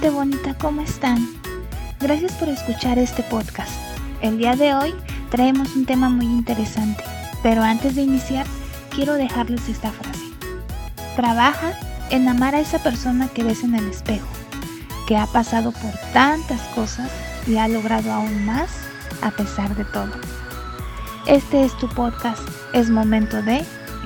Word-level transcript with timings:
Gente 0.00 0.16
bonita, 0.16 0.54
¿cómo 0.54 0.80
están? 0.80 1.28
Gracias 2.00 2.32
por 2.32 2.48
escuchar 2.48 2.98
este 2.98 3.22
podcast. 3.24 3.70
El 4.22 4.38
día 4.38 4.56
de 4.56 4.72
hoy 4.72 4.94
traemos 5.30 5.76
un 5.76 5.84
tema 5.84 6.08
muy 6.08 6.24
interesante, 6.24 7.04
pero 7.42 7.62
antes 7.62 7.96
de 7.96 8.02
iniciar 8.04 8.46
quiero 8.94 9.12
dejarles 9.12 9.68
esta 9.68 9.90
frase. 9.90 10.24
Trabaja 11.16 11.78
en 12.08 12.26
amar 12.26 12.54
a 12.54 12.60
esa 12.60 12.78
persona 12.82 13.28
que 13.28 13.44
ves 13.44 13.62
en 13.62 13.74
el 13.74 13.90
espejo, 13.90 14.26
que 15.06 15.18
ha 15.18 15.26
pasado 15.26 15.70
por 15.70 15.92
tantas 16.14 16.62
cosas 16.68 17.10
y 17.46 17.58
ha 17.58 17.68
logrado 17.68 18.10
aún 18.10 18.46
más 18.46 18.70
a 19.20 19.30
pesar 19.30 19.76
de 19.76 19.84
todo. 19.84 20.12
Este 21.26 21.62
es 21.62 21.76
tu 21.76 21.90
podcast, 21.90 22.40
es 22.72 22.88
momento 22.88 23.42
de 23.42 23.62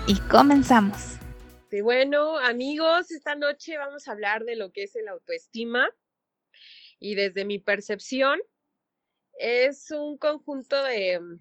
y 0.09 0.17
comenzamos. 0.29 1.14
Este, 1.75 1.83
bueno, 1.83 2.39
amigos, 2.39 3.11
esta 3.11 3.35
noche 3.35 3.77
vamos 3.77 4.07
a 4.07 4.13
hablar 4.13 4.45
de 4.45 4.55
lo 4.55 4.71
que 4.71 4.85
es 4.85 4.95
el 4.95 5.09
autoestima 5.09 5.91
y 7.01 7.17
desde 7.17 7.45
mi 7.45 7.59
percepción 7.59 8.39
es 9.41 9.91
un 9.91 10.17
conjunto 10.17 10.81
de 10.85 11.19
mm, 11.19 11.41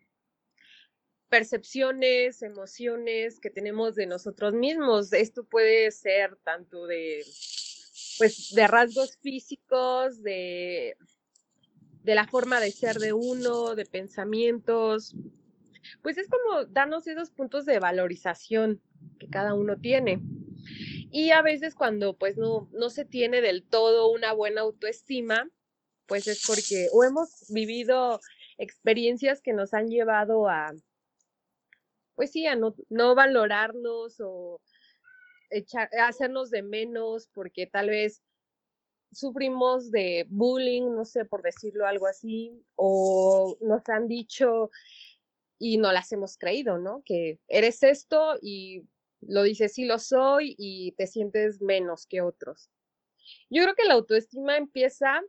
percepciones, 1.30 2.42
emociones 2.42 3.40
que 3.40 3.52
tenemos 3.52 3.94
de 3.94 4.08
nosotros 4.08 4.56
mismos. 4.56 5.14
Esto 5.14 5.44
puede 5.44 5.92
ser 5.92 6.36
tanto 6.38 6.88
de 6.88 7.24
pues 8.18 8.56
de 8.56 8.66
rasgos 8.66 9.20
físicos, 9.22 10.24
de 10.24 10.98
de 12.02 12.16
la 12.16 12.26
forma 12.26 12.60
de 12.60 12.72
ser 12.72 12.96
de 12.96 13.14
uno, 13.14 13.76
de 13.76 13.86
pensamientos. 13.86 15.16
Pues 16.02 16.18
es 16.18 16.28
como 16.28 16.66
darnos 16.66 17.08
esos 17.08 17.30
puntos 17.32 17.66
de 17.66 17.80
valorización 17.80 18.82
que 19.20 19.30
cada 19.30 19.54
uno 19.54 19.78
tiene. 19.78 20.22
Y 21.12 21.32
a 21.32 21.42
veces 21.42 21.76
cuando 21.76 22.18
pues 22.18 22.38
no, 22.38 22.70
no 22.74 22.90
se 22.90 23.06
tiene 23.06 23.42
del 23.42 23.64
todo 23.64 24.12
una 24.12 24.34
buena 24.34 24.62
autoestima, 24.62 25.50
pues 26.08 26.28
es 26.28 26.44
porque 26.46 26.88
o 26.92 27.04
hemos 27.04 27.46
vivido 27.50 28.20
experiencias 28.58 29.42
que 29.42 29.54
nos 29.54 29.74
han 29.74 29.90
llevado 29.90 30.50
a, 30.50 30.72
pues 32.16 32.32
sí, 32.32 32.46
a 32.48 32.56
no, 32.56 32.76
no 32.90 33.16
valorarnos 33.16 34.20
o 34.20 34.62
echar, 35.50 35.90
hacernos 36.00 36.50
de 36.50 36.64
menos 36.64 37.30
porque 37.34 37.68
tal 37.68 37.90
vez 37.90 38.24
sufrimos 39.12 39.92
de 39.92 40.26
bullying, 40.30 40.96
no 40.96 41.06
sé, 41.06 41.26
por 41.26 41.44
decirlo 41.44 41.86
algo 41.86 42.08
así, 42.08 42.64
o 42.76 43.58
nos 43.62 43.88
han 43.90 44.08
dicho 44.08 44.72
y 45.64 45.78
no 45.78 45.94
las 45.94 46.12
hemos 46.12 46.38
creído, 46.38 46.78
¿no? 46.78 47.04
Que 47.06 47.40
eres 47.48 47.84
esto 47.84 48.36
y 48.42 48.84
lo 49.22 49.44
dices, 49.44 49.72
sí 49.72 49.86
lo 49.86 49.98
soy 49.98 50.56
y 50.58 50.92
te 50.98 51.08
sientes 51.08 51.62
menos 51.62 52.06
que 52.06 52.20
otros. 52.20 52.70
Yo 53.50 53.64
creo 53.64 53.74
que 53.74 53.86
la 53.86 53.94
autoestima 53.94 54.58
empieza 54.58 55.22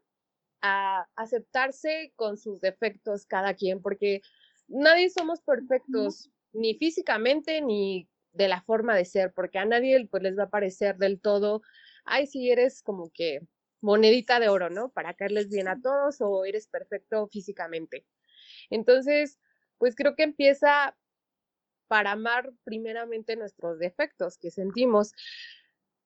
a 0.60 1.06
aceptarse 1.14 2.12
con 2.16 2.36
sus 2.36 2.60
defectos 2.60 3.26
cada 3.26 3.54
quien, 3.54 3.80
porque 3.80 4.22
nadie 4.66 5.08
somos 5.08 5.40
perfectos, 5.40 6.32
ni 6.52 6.74
físicamente 6.74 7.60
ni 7.60 8.08
de 8.32 8.48
la 8.48 8.60
forma 8.60 8.96
de 8.96 9.04
ser, 9.04 9.32
porque 9.32 9.60
a 9.60 9.64
nadie 9.64 10.04
pues, 10.10 10.24
les 10.24 10.36
va 10.36 10.44
a 10.44 10.50
parecer 10.50 10.96
del 10.96 11.20
todo, 11.20 11.62
ay, 12.04 12.26
si 12.26 12.50
eres 12.50 12.82
como 12.82 13.12
que 13.12 13.38
monedita 13.80 14.40
de 14.40 14.48
oro, 14.48 14.68
¿no? 14.68 14.88
Para 14.88 15.14
caerles 15.14 15.48
bien 15.48 15.68
a 15.68 15.80
todos 15.80 16.20
o 16.20 16.44
eres 16.44 16.66
perfecto 16.66 17.28
físicamente. 17.28 18.04
Entonces, 18.68 19.38
pues 19.84 19.94
creo 19.94 20.16
que 20.16 20.22
empieza 20.22 20.96
para 21.88 22.12
amar 22.12 22.54
primeramente 22.64 23.36
nuestros 23.36 23.78
defectos 23.78 24.38
que 24.38 24.50
sentimos. 24.50 25.12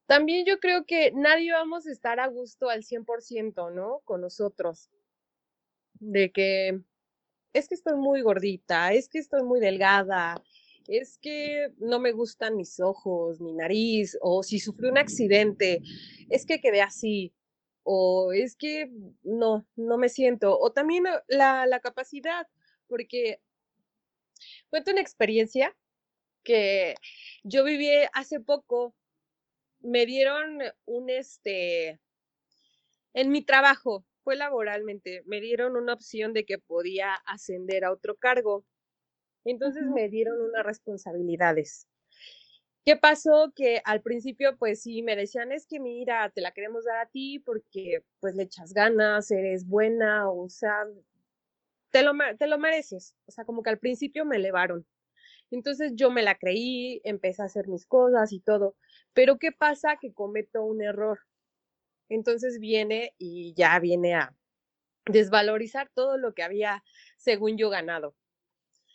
También 0.06 0.44
yo 0.44 0.58
creo 0.58 0.84
que 0.84 1.12
nadie 1.12 1.52
vamos 1.52 1.86
a 1.86 1.92
estar 1.92 2.18
a 2.18 2.26
gusto 2.26 2.70
al 2.70 2.82
100%, 2.82 3.72
¿no? 3.72 4.00
Con 4.04 4.20
nosotros. 4.20 4.90
De 6.00 6.32
que 6.32 6.80
es 7.52 7.68
que 7.68 7.76
estoy 7.76 7.94
muy 7.94 8.20
gordita, 8.20 8.92
es 8.92 9.08
que 9.08 9.20
estoy 9.20 9.44
muy 9.44 9.60
delgada, 9.60 10.42
es 10.88 11.16
que 11.16 11.72
no 11.78 12.00
me 12.00 12.10
gustan 12.10 12.56
mis 12.56 12.80
ojos, 12.80 13.40
mi 13.40 13.52
nariz, 13.52 14.18
o 14.20 14.42
si 14.42 14.58
sufrí 14.58 14.88
un 14.88 14.98
accidente, 14.98 15.82
es 16.30 16.44
que 16.44 16.58
quedé 16.60 16.82
así, 16.82 17.32
o 17.84 18.32
es 18.32 18.56
que 18.56 18.90
no, 19.22 19.64
no 19.76 19.98
me 19.98 20.08
siento, 20.08 20.58
o 20.58 20.72
también 20.72 21.04
la, 21.28 21.64
la 21.64 21.78
capacidad, 21.78 22.48
porque 22.88 23.40
Cuento 24.70 24.90
una 24.90 25.00
experiencia 25.00 25.74
que 26.44 26.94
yo 27.42 27.64
viví 27.64 27.90
hace 28.12 28.40
poco. 28.40 28.94
Me 29.80 30.06
dieron 30.06 30.58
un, 30.86 31.10
este, 31.10 32.00
en 33.14 33.30
mi 33.30 33.42
trabajo, 33.42 34.04
fue 34.22 34.36
laboralmente, 34.36 35.22
me 35.26 35.40
dieron 35.40 35.76
una 35.76 35.94
opción 35.94 36.32
de 36.32 36.44
que 36.44 36.58
podía 36.58 37.14
ascender 37.26 37.84
a 37.84 37.92
otro 37.92 38.16
cargo. 38.16 38.64
Entonces 39.44 39.84
me 39.84 40.08
dieron 40.08 40.40
unas 40.40 40.64
responsabilidades. 40.64 41.88
¿Qué 42.84 42.96
pasó? 42.96 43.52
Que 43.54 43.82
al 43.84 44.02
principio, 44.02 44.56
pues 44.56 44.82
sí, 44.82 45.02
me 45.02 45.16
decían, 45.16 45.52
es 45.52 45.66
que 45.66 45.80
mira, 45.80 46.30
te 46.30 46.40
la 46.40 46.52
queremos 46.52 46.84
dar 46.84 46.98
a 46.98 47.08
ti 47.08 47.38
porque 47.38 48.02
pues 48.20 48.34
le 48.34 48.44
echas 48.44 48.72
ganas, 48.72 49.30
eres 49.30 49.66
buena, 49.66 50.30
o 50.30 50.48
sea, 50.48 50.86
te 51.90 52.02
lo, 52.02 52.12
te 52.38 52.46
lo 52.46 52.58
mereces. 52.58 53.14
O 53.26 53.32
sea, 53.32 53.44
como 53.44 53.62
que 53.62 53.70
al 53.70 53.78
principio 53.78 54.24
me 54.24 54.36
elevaron. 54.36 54.86
Entonces 55.50 55.92
yo 55.94 56.10
me 56.10 56.22
la 56.22 56.36
creí, 56.36 57.00
empecé 57.04 57.42
a 57.42 57.46
hacer 57.46 57.68
mis 57.68 57.86
cosas 57.86 58.32
y 58.32 58.40
todo. 58.40 58.76
Pero 59.14 59.38
¿qué 59.38 59.52
pasa? 59.52 59.96
Que 60.00 60.12
cometo 60.12 60.62
un 60.62 60.82
error. 60.82 61.20
Entonces 62.08 62.58
viene 62.58 63.14
y 63.18 63.54
ya 63.54 63.78
viene 63.78 64.14
a 64.14 64.34
desvalorizar 65.06 65.90
todo 65.94 66.18
lo 66.18 66.34
que 66.34 66.42
había, 66.42 66.82
según 67.16 67.56
yo, 67.56 67.70
ganado. 67.70 68.14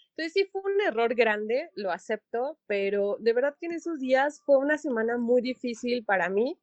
Entonces 0.10 0.34
sí 0.34 0.46
fue 0.52 0.62
un 0.62 0.80
error 0.82 1.16
grande, 1.16 1.72
lo 1.74 1.92
acepto, 1.92 2.60
pero 2.68 3.18
de 3.20 3.34
verdad 3.34 3.56
que 3.60 3.66
en 3.66 3.72
esos 3.72 4.00
días 4.00 4.42
fue 4.46 4.58
una 4.58 4.78
semana 4.78 5.18
muy 5.18 5.42
difícil 5.42 6.06
para 6.06 6.30
mí, 6.30 6.60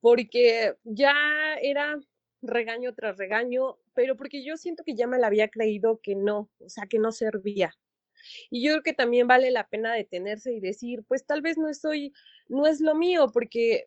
porque 0.00 0.74
ya 0.84 1.14
era 1.62 1.98
regaño 2.42 2.94
tras 2.94 3.16
regaño, 3.16 3.78
pero 3.94 4.16
porque 4.16 4.44
yo 4.44 4.56
siento 4.56 4.84
que 4.84 4.94
ya 4.94 5.06
me 5.06 5.18
la 5.18 5.26
había 5.26 5.48
creído 5.48 6.00
que 6.02 6.14
no, 6.14 6.50
o 6.58 6.68
sea, 6.68 6.86
que 6.86 6.98
no 6.98 7.12
servía. 7.12 7.74
Y 8.50 8.64
yo 8.64 8.72
creo 8.72 8.82
que 8.82 8.92
también 8.92 9.26
vale 9.26 9.50
la 9.50 9.68
pena 9.68 9.92
detenerse 9.94 10.52
y 10.52 10.60
decir, 10.60 11.04
pues 11.06 11.24
tal 11.26 11.40
vez 11.40 11.56
no 11.56 11.68
estoy, 11.68 12.12
no 12.48 12.66
es 12.66 12.80
lo 12.80 12.94
mío, 12.94 13.30
porque 13.32 13.86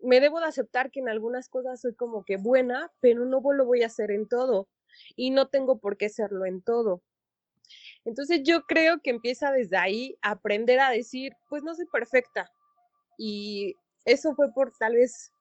me 0.00 0.20
debo 0.20 0.40
de 0.40 0.46
aceptar 0.46 0.90
que 0.90 1.00
en 1.00 1.08
algunas 1.08 1.48
cosas 1.48 1.80
soy 1.80 1.94
como 1.94 2.24
que 2.24 2.36
buena, 2.36 2.92
pero 3.00 3.24
no 3.24 3.40
lo 3.40 3.64
voy 3.64 3.82
a 3.82 3.86
hacer 3.86 4.10
en 4.10 4.28
todo 4.28 4.68
y 5.16 5.30
no 5.30 5.48
tengo 5.48 5.78
por 5.78 5.96
qué 5.96 6.08
serlo 6.08 6.44
en 6.46 6.62
todo. 6.62 7.02
Entonces 8.04 8.42
yo 8.44 8.62
creo 8.62 9.00
que 9.00 9.10
empieza 9.10 9.50
desde 9.50 9.76
ahí 9.76 10.16
a 10.22 10.32
aprender 10.32 10.78
a 10.80 10.90
decir, 10.90 11.32
pues 11.48 11.62
no 11.62 11.74
soy 11.74 11.86
perfecta. 11.86 12.50
Y 13.16 13.74
eso 14.04 14.34
fue 14.34 14.52
por 14.52 14.72
tal 14.78 14.94
vez 14.94 15.32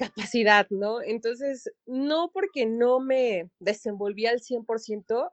capacidad, 0.00 0.66
¿no? 0.70 1.02
Entonces, 1.02 1.70
no 1.86 2.30
porque 2.32 2.64
no 2.64 3.00
me 3.00 3.50
desenvolví 3.58 4.26
al 4.26 4.40
100%, 4.40 5.30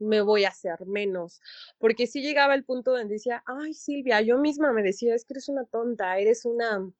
me 0.00 0.20
voy 0.20 0.44
a 0.44 0.48
hacer 0.48 0.84
menos, 0.86 1.40
porque 1.78 2.08
si 2.08 2.20
llegaba 2.20 2.54
el 2.54 2.64
punto 2.64 2.90
donde 2.90 3.14
decía, 3.14 3.44
ay 3.46 3.72
Silvia, 3.74 4.20
yo 4.20 4.38
misma 4.38 4.72
me 4.72 4.82
decía, 4.82 5.14
es 5.14 5.24
que 5.24 5.34
eres 5.34 5.48
una 5.48 5.64
tonta, 5.66 6.18
eres 6.18 6.44
una, 6.44 6.90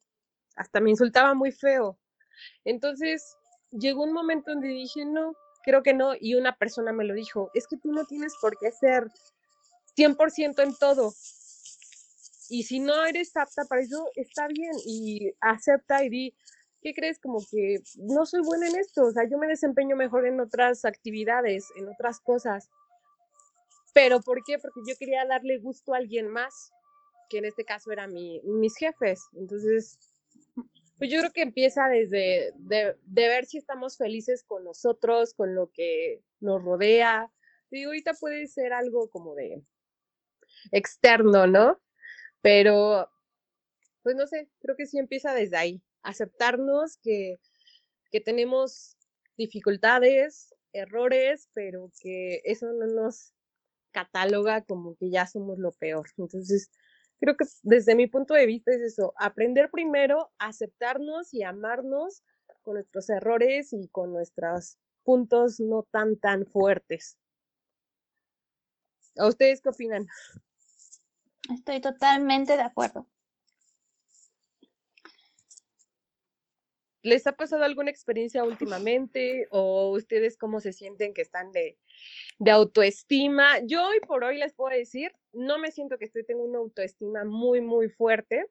hasta 0.54 0.80
me 0.80 0.90
insultaba 0.90 1.34
muy 1.34 1.50
feo. 1.50 1.98
Entonces, 2.64 3.36
llegó 3.72 4.04
un 4.04 4.12
momento 4.12 4.52
donde 4.52 4.68
dije, 4.68 5.04
no, 5.04 5.34
creo 5.64 5.82
que 5.82 5.92
no, 5.92 6.12
y 6.18 6.36
una 6.36 6.56
persona 6.56 6.92
me 6.92 7.04
lo 7.04 7.14
dijo, 7.14 7.50
es 7.54 7.66
que 7.66 7.76
tú 7.76 7.90
no 7.90 8.04
tienes 8.04 8.34
por 8.40 8.56
qué 8.58 8.70
ser 8.70 9.08
100% 9.96 10.62
en 10.62 10.76
todo. 10.76 11.12
Y 12.48 12.62
si 12.62 12.78
no 12.78 13.04
eres 13.04 13.36
apta 13.36 13.64
para 13.64 13.82
eso, 13.82 14.08
está 14.14 14.46
bien, 14.46 14.72
y 14.86 15.32
acepta 15.40 16.04
y 16.04 16.08
di, 16.10 16.34
¿qué 16.84 16.92
crees? 16.92 17.18
Como 17.18 17.38
que 17.50 17.80
no 17.96 18.26
soy 18.26 18.42
buena 18.42 18.68
en 18.68 18.76
esto, 18.76 19.04
o 19.06 19.10
sea, 19.10 19.26
yo 19.26 19.38
me 19.38 19.46
desempeño 19.46 19.96
mejor 19.96 20.26
en 20.26 20.38
otras 20.38 20.84
actividades, 20.84 21.66
en 21.76 21.88
otras 21.88 22.20
cosas. 22.20 22.68
Pero 23.94 24.20
¿por 24.20 24.44
qué? 24.44 24.58
Porque 24.58 24.80
yo 24.86 24.94
quería 24.98 25.24
darle 25.24 25.58
gusto 25.58 25.94
a 25.94 25.96
alguien 25.96 26.28
más, 26.28 26.72
que 27.30 27.38
en 27.38 27.46
este 27.46 27.64
caso 27.64 27.90
eran 27.90 28.12
mi, 28.12 28.38
mis 28.42 28.76
jefes. 28.76 29.22
Entonces, 29.32 29.98
pues 30.98 31.10
yo 31.10 31.20
creo 31.20 31.32
que 31.32 31.40
empieza 31.40 31.88
desde 31.88 32.52
de, 32.56 32.94
ver 33.06 33.46
si 33.46 33.56
estamos 33.56 33.96
felices 33.96 34.44
con 34.44 34.62
nosotros, 34.62 35.32
con 35.32 35.54
lo 35.54 35.70
que 35.72 36.22
nos 36.40 36.62
rodea. 36.62 37.32
Digo, 37.70 37.88
ahorita 37.88 38.12
puede 38.12 38.46
ser 38.46 38.74
algo 38.74 39.08
como 39.08 39.34
de 39.34 39.62
externo, 40.70 41.46
¿no? 41.46 41.80
Pero, 42.42 43.08
pues 44.02 44.16
no 44.16 44.26
sé, 44.26 44.50
creo 44.60 44.76
que 44.76 44.84
sí 44.84 44.98
empieza 44.98 45.32
desde 45.32 45.56
ahí 45.56 45.82
aceptarnos 46.04 46.98
que, 46.98 47.36
que 48.10 48.20
tenemos 48.20 48.96
dificultades, 49.36 50.54
errores, 50.72 51.48
pero 51.54 51.90
que 52.00 52.40
eso 52.44 52.66
no 52.72 52.86
nos 52.86 53.32
cataloga 53.90 54.62
como 54.64 54.96
que 54.96 55.10
ya 55.10 55.26
somos 55.26 55.58
lo 55.58 55.72
peor. 55.72 56.06
Entonces, 56.18 56.70
creo 57.20 57.36
que 57.36 57.46
desde 57.62 57.94
mi 57.94 58.06
punto 58.06 58.34
de 58.34 58.46
vista 58.46 58.72
es 58.72 58.80
eso, 58.80 59.14
aprender 59.16 59.70
primero, 59.70 60.30
aceptarnos 60.38 61.32
y 61.32 61.42
amarnos 61.42 62.22
con 62.62 62.74
nuestros 62.74 63.08
errores 63.10 63.72
y 63.72 63.88
con 63.88 64.12
nuestros 64.12 64.78
puntos 65.04 65.60
no 65.60 65.84
tan, 65.90 66.18
tan 66.18 66.46
fuertes. 66.46 67.18
¿A 69.16 69.28
ustedes 69.28 69.60
qué 69.60 69.68
opinan? 69.68 70.06
Estoy 71.54 71.80
totalmente 71.80 72.56
de 72.56 72.62
acuerdo. 72.62 73.06
¿Les 77.04 77.26
ha 77.26 77.32
pasado 77.32 77.64
alguna 77.64 77.90
experiencia 77.90 78.44
últimamente 78.44 79.46
o 79.50 79.90
ustedes 79.90 80.38
cómo 80.38 80.60
se 80.60 80.72
sienten 80.72 81.12
que 81.12 81.20
están 81.20 81.52
de, 81.52 81.76
de 82.38 82.50
autoestima? 82.50 83.58
Yo 83.58 83.86
hoy 83.86 84.00
por 84.00 84.24
hoy 84.24 84.38
les 84.38 84.54
puedo 84.54 84.74
decir, 84.74 85.12
no 85.34 85.58
me 85.58 85.70
siento 85.70 85.98
que 85.98 86.06
estoy, 86.06 86.24
tengo 86.24 86.44
una 86.44 86.60
autoestima 86.60 87.24
muy, 87.26 87.60
muy 87.60 87.90
fuerte, 87.90 88.46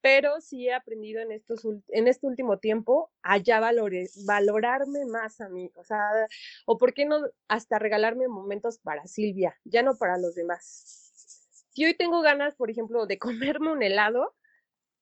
pero 0.00 0.40
sí 0.40 0.68
he 0.68 0.72
aprendido 0.72 1.20
en, 1.20 1.32
estos, 1.32 1.66
en 1.88 2.06
este 2.06 2.28
último 2.28 2.60
tiempo 2.60 3.10
a 3.22 3.38
ya 3.38 3.58
valorarme 3.58 5.04
más 5.06 5.40
a 5.40 5.48
mí, 5.48 5.72
o 5.74 5.82
sea, 5.82 6.28
o 6.66 6.78
por 6.78 6.94
qué 6.94 7.06
no 7.06 7.26
hasta 7.48 7.80
regalarme 7.80 8.28
momentos 8.28 8.78
para 8.78 9.08
Silvia, 9.08 9.58
ya 9.64 9.82
no 9.82 9.96
para 9.96 10.16
los 10.16 10.36
demás. 10.36 11.66
Si 11.74 11.84
hoy 11.84 11.94
tengo 11.96 12.20
ganas, 12.20 12.54
por 12.54 12.70
ejemplo, 12.70 13.06
de 13.06 13.18
comerme 13.18 13.72
un 13.72 13.82
helado, 13.82 14.36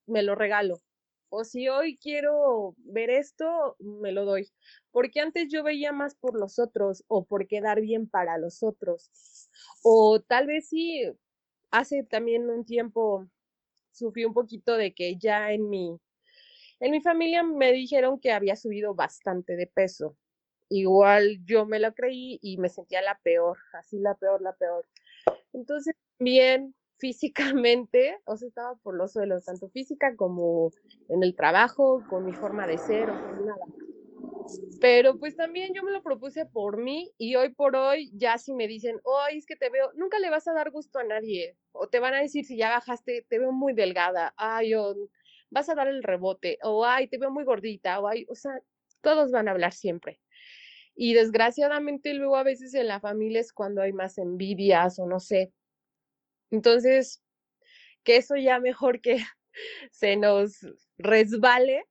me 0.07 0.23
lo 0.23 0.35
regalo 0.35 0.81
o 1.31 1.45
si 1.45 1.69
hoy 1.69 1.99
quiero 1.99 2.75
ver 2.79 3.11
esto, 3.11 3.77
me 3.79 4.13
lo 4.13 4.25
doy. 4.25 4.51
Porque 4.91 5.21
antes 5.21 5.49
yo 5.51 5.63
veía 5.63 5.93
más 5.93 6.15
por 6.15 6.39
los 6.39 6.59
otros 6.59 7.05
o 7.09 7.25
por 7.25 7.47
quedar 7.47 7.81
bien 7.81 8.09
para 8.09 8.39
los 8.39 8.63
otros. 8.63 9.11
O 9.83 10.21
tal 10.21 10.47
vez 10.47 10.69
sí, 10.69 11.03
hace 11.71 12.03
también 12.05 12.49
un 12.49 12.65
tiempo 12.65 13.29
sufrí 13.93 14.25
un 14.25 14.35
poquito 14.35 14.77
de 14.77 14.95
que 14.95 15.17
ya 15.17 15.53
en 15.53 15.69
mi, 15.69 15.99
en 16.81 16.91
mi 16.93 17.01
familia 17.01 17.43
me 17.43 17.73
dijeron 17.73 18.21
que 18.21 18.33
había 18.33 18.57
subido 18.57 18.95
bastante 18.95 19.57
de 19.57 19.67
peso. 19.67 20.17
Igual 20.71 21.45
yo 21.45 21.67
me 21.67 21.81
lo 21.81 21.95
creí 21.95 22.39
y 22.43 22.59
me 22.59 22.69
sentía 22.69 23.03
la 23.03 23.19
peor, 23.23 23.59
así 23.73 23.99
la 23.99 24.15
peor, 24.15 24.43
la 24.43 24.55
peor. 24.55 24.87
Entonces, 25.53 25.95
bien, 26.19 26.75
físicamente, 26.99 28.19
o 28.27 28.37
sea, 28.37 28.49
estaba 28.49 28.77
por 28.77 28.97
los 28.97 29.13
suelos, 29.13 29.45
tanto 29.45 29.69
física 29.71 30.17
como 30.17 30.73
en 31.09 31.23
el 31.23 31.35
trabajo, 31.37 32.05
con 32.07 32.25
mi 32.25 32.35
forma 32.35 32.67
de 32.67 32.79
ser, 32.79 33.11
o 33.11 33.17
sea, 33.19 33.31
nada. 33.35 33.65
Pero 34.81 35.19
pues 35.19 35.35
también 35.35 35.73
yo 35.75 35.83
me 35.83 35.91
lo 35.93 36.03
propuse 36.03 36.47
por 36.47 36.77
mí 36.79 37.13
y 37.19 37.35
hoy 37.35 37.49
por 37.53 37.75
hoy 37.77 38.11
ya 38.15 38.39
si 38.39 38.55
me 38.55 38.69
dicen, 38.69 39.01
hoy 39.03 39.39
es 39.39 39.47
que 39.47 39.57
te 39.57 39.71
veo, 39.71 39.91
nunca 39.95 40.21
le 40.21 40.31
vas 40.31 40.47
a 40.47 40.53
dar 40.53 40.71
gusto 40.71 41.01
a 41.01 41.05
nadie. 41.05 41.57
O 41.73 41.89
te 41.89 41.99
van 41.99 42.15
a 42.15 42.21
decir 42.21 42.45
si 42.45 42.57
ya 42.57 42.71
bajaste, 42.71 43.27
te 43.29 43.39
veo 43.41 43.51
muy 43.53 43.73
delgada, 43.75 44.35
ay, 44.37 44.75
o 44.75 44.95
vas 45.51 45.69
a 45.69 45.75
dar 45.75 45.89
el 45.89 46.03
rebote, 46.05 46.59
o 46.63 46.85
ay, 46.85 47.09
te 47.09 47.19
veo 47.19 47.31
muy 47.31 47.45
gordita, 47.45 47.99
o 48.01 48.07
ay, 48.09 48.25
o 48.29 48.35
sea, 48.37 48.53
todos 49.01 49.33
van 49.33 49.49
a 49.49 49.53
hablar 49.53 49.73
siempre. 49.73 50.21
Y 50.95 51.15
desgraciadamente 51.15 52.15
luego 52.15 52.37
a 52.37 52.43
veces 52.45 52.75
en 52.75 52.89
la 52.89 53.01
familia 53.01 53.41
es 53.41 53.53
cuando 53.53 53.83
hay 53.83 53.93
más 53.93 54.19
envidias 54.19 54.99
o 54.99 55.07
no 55.07 55.21
sé, 55.21 55.53
entonces, 56.51 57.23
que 58.03 58.17
eso 58.17 58.37
ya 58.37 58.61
mejor 58.61 59.01
que 59.01 59.19
se 59.93 60.17
nos 60.17 60.67
resbale 60.99 61.85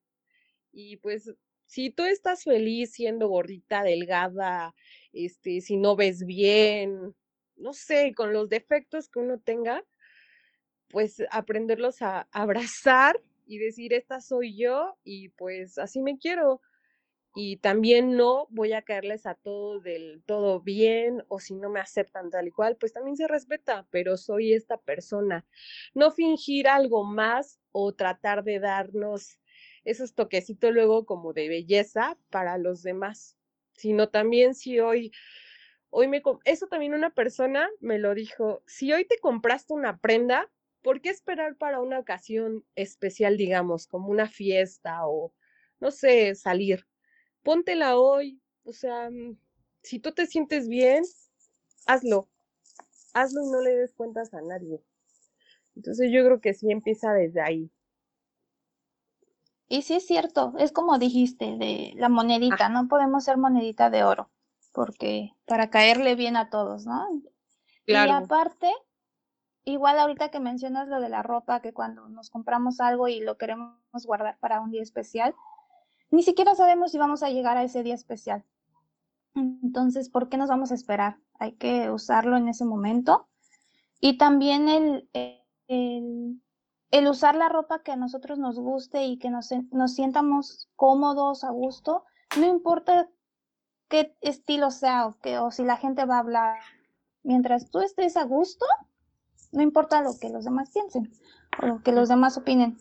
y 0.72 0.98
pues 0.98 1.34
si 1.66 1.90
tú 1.90 2.06
estás 2.06 2.44
feliz 2.44 2.94
siendo 2.94 3.28
gordita, 3.28 3.84
delgada, 3.84 4.74
este, 5.12 5.62
si 5.62 5.78
no 5.78 5.96
ves 5.96 6.26
bien, 6.26 7.16
no 7.56 7.74
sé, 7.74 8.14
con 8.16 8.32
los 8.34 8.50
defectos 8.50 9.10
que 9.10 9.20
uno 9.20 9.40
tenga, 9.40 9.84
pues 10.90 11.22
aprenderlos 11.30 12.02
a 12.02 12.28
abrazar 12.32 13.22
y 13.46 13.58
decir, 13.58 13.94
esta 13.94 14.22
soy 14.22 14.58
yo 14.58 14.98
y 15.04 15.30
pues 15.30 15.78
así 15.78 16.02
me 16.02 16.18
quiero 16.18 16.62
y 17.40 17.58
también 17.58 18.18
no 18.18 18.48
voy 18.50 18.74
a 18.74 18.82
caerles 18.82 19.28
a 19.28 19.36
todo 19.36 19.80
del 19.80 20.24
todo 20.26 20.60
bien 20.60 21.24
o 21.28 21.40
si 21.40 21.54
no 21.54 21.70
me 21.70 21.80
aceptan 21.80 22.32
tal 22.32 22.48
y 22.48 22.52
cual, 22.52 22.78
pues 22.78 22.94
también 22.94 23.16
se 23.16 23.28
respeta, 23.28 23.88
pero 23.92 24.18
soy 24.18 24.54
esta 24.54 24.78
persona. 24.80 25.46
No 25.94 26.10
fingir 26.10 26.68
algo 26.68 27.04
más 27.04 27.60
o 27.72 27.94
tratar 27.94 28.44
de 28.44 28.60
darnos 28.60 29.40
esos 29.86 30.16
toquecitos 30.16 30.74
luego 30.74 31.06
como 31.06 31.32
de 31.32 31.48
belleza 31.48 32.18
para 32.32 32.58
los 32.58 32.82
demás, 32.82 33.38
sino 33.74 34.10
también 34.10 34.56
si 34.56 34.80
hoy 34.80 35.12
hoy 35.92 36.08
me 36.08 36.24
eso 36.46 36.66
también 36.68 36.96
una 36.96 37.12
persona 37.14 37.70
me 37.82 38.00
lo 38.00 38.16
dijo, 38.16 38.64
si 38.66 38.94
hoy 38.94 39.06
te 39.06 39.20
compraste 39.20 39.74
una 39.74 40.00
prenda, 40.00 40.52
¿por 40.82 41.02
qué 41.02 41.10
esperar 41.10 41.56
para 41.56 41.82
una 41.82 42.00
ocasión 42.00 42.66
especial, 42.76 43.38
digamos, 43.38 43.86
como 43.88 44.10
una 44.10 44.28
fiesta 44.28 45.08
o 45.08 45.36
no 45.80 45.92
sé, 45.92 46.34
salir? 46.34 46.88
Póntela 47.44 47.98
hoy, 47.98 48.42
o 48.64 48.74
sea, 48.74 49.10
si 49.84 50.00
tú 50.00 50.12
te 50.12 50.28
sientes 50.28 50.68
bien, 50.68 51.04
hazlo, 51.86 52.28
hazlo 53.14 53.42
y 53.42 53.50
no 53.50 53.62
le 53.62 53.76
des 53.76 53.94
cuentas 53.94 54.34
a 54.34 54.42
nadie. 54.42 54.84
Entonces 55.76 56.12
yo 56.12 56.26
creo 56.26 56.42
que 56.42 56.54
sí 56.54 56.72
empieza 56.72 57.14
desde 57.14 57.42
ahí. 57.42 57.72
Y 59.70 59.82
sí 59.82 59.96
es 59.96 60.06
cierto, 60.06 60.54
es 60.58 60.72
como 60.72 60.98
dijiste, 60.98 61.58
de 61.58 61.94
la 61.96 62.10
monedita, 62.10 62.70
no 62.70 62.88
podemos 62.88 63.26
ser 63.26 63.38
monedita 63.38 63.90
de 63.90 64.04
oro, 64.04 64.30
porque 64.72 65.32
para 65.46 65.70
caerle 65.70 66.16
bien 66.16 66.38
a 66.38 66.50
todos, 66.50 66.86
¿no? 66.86 67.06
Claro. 67.86 68.12
Y 68.12 68.14
aparte, 68.14 68.72
igual 69.66 70.00
ahorita 70.00 70.30
que 70.30 70.40
mencionas 70.40 70.88
lo 70.88 71.02
de 71.02 71.10
la 71.10 71.22
ropa, 71.22 71.62
que 71.62 71.74
cuando 71.74 72.08
nos 72.08 72.30
compramos 72.30 72.80
algo 72.80 73.10
y 73.10 73.20
lo 73.20 73.38
queremos 73.38 73.76
guardar 74.06 74.38
para 74.40 74.62
un 74.62 74.72
día 74.72 74.82
especial, 74.82 75.36
ni 76.10 76.24
siquiera 76.24 76.56
sabemos 76.56 76.92
si 76.92 76.98
vamos 76.98 77.24
a 77.24 77.30
llegar 77.30 77.58
a 77.58 77.64
ese 77.64 77.84
día 77.84 77.96
especial. 77.96 78.44
Entonces, 79.36 80.10
¿por 80.10 80.30
qué 80.30 80.38
nos 80.38 80.50
vamos 80.50 80.72
a 80.72 80.76
esperar? 80.76 81.18
Hay 81.40 81.54
que 81.54 81.92
usarlo 81.92 82.38
en 82.38 82.48
ese 82.48 82.66
momento. 82.66 83.28
Y 84.00 84.18
también 84.18 84.70
el, 84.70 85.10
el, 85.68 87.08
usar 87.08 87.36
la 87.36 87.50
ropa 87.50 87.84
que 87.84 87.92
a 87.92 87.96
nosotros 87.96 88.40
nos 88.40 88.60
guste 88.60 89.06
y 89.06 89.18
que 89.18 89.30
nos, 89.30 89.50
nos 89.72 89.94
sientamos 89.94 90.70
cómodos, 90.76 91.44
a 91.44 91.52
gusto, 91.52 92.04
no 92.38 92.46
importa 92.46 93.10
qué 93.88 94.16
estilo 94.22 94.72
sea 94.72 95.08
o, 95.08 95.16
o 95.42 95.52
si 95.52 95.64
la 95.64 95.78
gente 95.78 96.06
va 96.06 96.16
a 96.16 96.20
hablar. 96.20 96.60
Mientras 97.24 97.70
tú 97.70 97.80
estés 97.80 98.18
a 98.18 98.24
gusto, 98.24 98.66
no 99.52 99.62
importa 99.62 100.02
lo 100.02 100.18
que 100.20 100.30
los 100.30 100.46
demás 100.46 100.72
piensen 100.72 101.12
o 101.62 101.66
lo 101.66 101.84
que 101.84 101.92
los 101.92 102.10
demás 102.10 102.38
opinen 102.38 102.78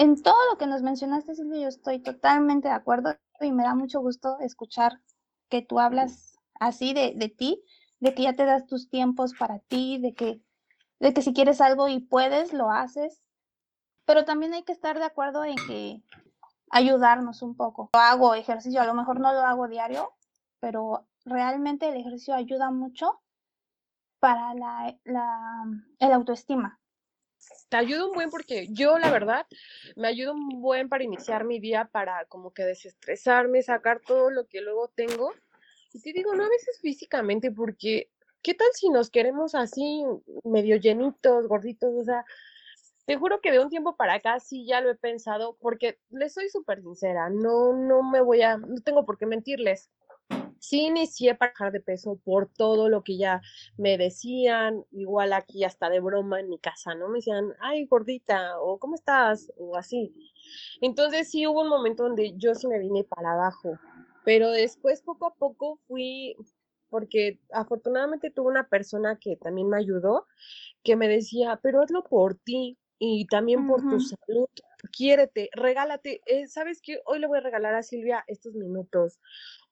en 0.00 0.22
todo 0.22 0.38
lo 0.50 0.56
que 0.56 0.66
nos 0.66 0.80
mencionaste, 0.80 1.34
Silvia, 1.34 1.60
yo 1.60 1.68
estoy 1.68 1.98
totalmente 1.98 2.68
de 2.68 2.74
acuerdo 2.74 3.14
y 3.38 3.52
me 3.52 3.64
da 3.64 3.74
mucho 3.74 4.00
gusto 4.00 4.38
escuchar 4.40 4.98
que 5.50 5.60
tú 5.60 5.78
hablas 5.78 6.38
así 6.58 6.94
de, 6.94 7.12
de 7.14 7.28
ti, 7.28 7.62
de 7.98 8.14
que 8.14 8.22
ya 8.22 8.32
te 8.32 8.46
das 8.46 8.66
tus 8.66 8.88
tiempos 8.88 9.34
para 9.38 9.58
ti, 9.58 9.98
de 9.98 10.14
que, 10.14 10.40
de 11.00 11.12
que 11.12 11.20
si 11.20 11.34
quieres 11.34 11.60
algo 11.60 11.86
y 11.88 12.00
puedes, 12.00 12.54
lo 12.54 12.70
haces. 12.70 13.22
Pero 14.06 14.24
también 14.24 14.54
hay 14.54 14.62
que 14.62 14.72
estar 14.72 14.98
de 14.98 15.04
acuerdo 15.04 15.44
en 15.44 15.56
que 15.68 16.02
ayudarnos 16.70 17.42
un 17.42 17.54
poco. 17.54 17.90
Yo 17.92 18.00
hago 18.00 18.34
ejercicio, 18.34 18.80
a 18.80 18.86
lo 18.86 18.94
mejor 18.94 19.20
no 19.20 19.34
lo 19.34 19.40
hago 19.40 19.68
diario, 19.68 20.14
pero 20.60 21.06
realmente 21.26 21.86
el 21.86 21.98
ejercicio 21.98 22.34
ayuda 22.34 22.70
mucho 22.70 23.20
para 24.18 24.54
la, 24.54 24.96
la 25.04 25.64
el 25.98 26.12
autoestima 26.12 26.80
te 27.68 27.76
ayuda 27.76 28.06
un 28.06 28.12
buen 28.12 28.30
porque 28.30 28.68
yo, 28.70 28.98
la 28.98 29.10
verdad, 29.10 29.46
me 29.96 30.08
ayuda 30.08 30.32
un 30.32 30.60
buen 30.60 30.88
para 30.88 31.04
iniciar 31.04 31.44
mi 31.44 31.60
día, 31.60 31.88
para 31.90 32.24
como 32.26 32.52
que 32.52 32.64
desestresarme, 32.64 33.62
sacar 33.62 34.00
todo 34.00 34.30
lo 34.30 34.46
que 34.46 34.60
luego 34.60 34.88
tengo. 34.88 35.32
Y 35.92 36.00
te 36.00 36.12
digo, 36.12 36.34
no 36.34 36.44
a 36.44 36.48
veces 36.48 36.78
físicamente, 36.80 37.50
porque 37.50 38.10
¿qué 38.42 38.54
tal 38.54 38.68
si 38.74 38.88
nos 38.88 39.10
queremos 39.10 39.54
así, 39.54 40.04
medio 40.44 40.76
llenitos, 40.76 41.46
gorditos? 41.46 41.94
O 41.94 42.04
sea, 42.04 42.24
te 43.06 43.16
juro 43.16 43.40
que 43.40 43.50
de 43.50 43.60
un 43.60 43.70
tiempo 43.70 43.96
para 43.96 44.14
acá 44.14 44.38
sí 44.40 44.66
ya 44.66 44.80
lo 44.80 44.90
he 44.90 44.96
pensado, 44.96 45.56
porque 45.60 45.98
les 46.10 46.32
soy 46.32 46.48
súper 46.48 46.82
sincera, 46.82 47.28
no, 47.30 47.72
no 47.72 48.02
me 48.02 48.20
voy 48.20 48.42
a, 48.42 48.56
no 48.56 48.80
tengo 48.84 49.04
por 49.04 49.18
qué 49.18 49.26
mentirles 49.26 49.90
sí 50.60 50.82
inicié 50.86 51.34
para 51.34 51.50
bajar 51.52 51.72
de 51.72 51.80
peso 51.80 52.20
por 52.22 52.48
todo 52.48 52.88
lo 52.88 53.02
que 53.02 53.16
ya 53.16 53.40
me 53.76 53.98
decían, 53.98 54.84
igual 54.92 55.32
aquí 55.32 55.64
hasta 55.64 55.90
de 55.90 56.00
broma 56.00 56.38
en 56.38 56.48
mi 56.48 56.58
casa, 56.58 56.94
¿no? 56.94 57.08
Me 57.08 57.18
decían, 57.18 57.52
ay, 57.60 57.86
gordita, 57.86 58.60
o 58.60 58.78
¿cómo 58.78 58.94
estás? 58.94 59.50
O 59.56 59.76
así. 59.76 60.14
Entonces 60.80 61.30
sí 61.30 61.46
hubo 61.46 61.62
un 61.62 61.68
momento 61.68 62.04
donde 62.04 62.34
yo 62.36 62.54
sí 62.54 62.68
me 62.68 62.78
vine 62.78 63.04
para 63.04 63.32
abajo, 63.32 63.78
pero 64.24 64.50
después 64.50 65.02
poco 65.02 65.26
a 65.26 65.34
poco 65.34 65.80
fui, 65.88 66.36
porque 66.90 67.40
afortunadamente 67.52 68.30
tuve 68.30 68.50
una 68.50 68.68
persona 68.68 69.18
que 69.18 69.36
también 69.36 69.68
me 69.68 69.78
ayudó, 69.78 70.26
que 70.84 70.94
me 70.96 71.08
decía, 71.08 71.58
pero 71.62 71.82
hazlo 71.82 72.04
por 72.04 72.34
ti 72.34 72.78
y 72.98 73.26
también 73.26 73.66
por 73.66 73.80
tu 73.80 73.98
salud, 73.98 74.46
quiérete, 74.92 75.48
regálate, 75.54 76.20
eh, 76.26 76.46
¿sabes 76.48 76.80
qué? 76.82 77.00
Hoy 77.06 77.18
le 77.18 77.26
voy 77.26 77.38
a 77.38 77.42
regalar 77.42 77.74
a 77.74 77.82
Silvia 77.82 78.24
estos 78.26 78.54
minutos, 78.54 79.18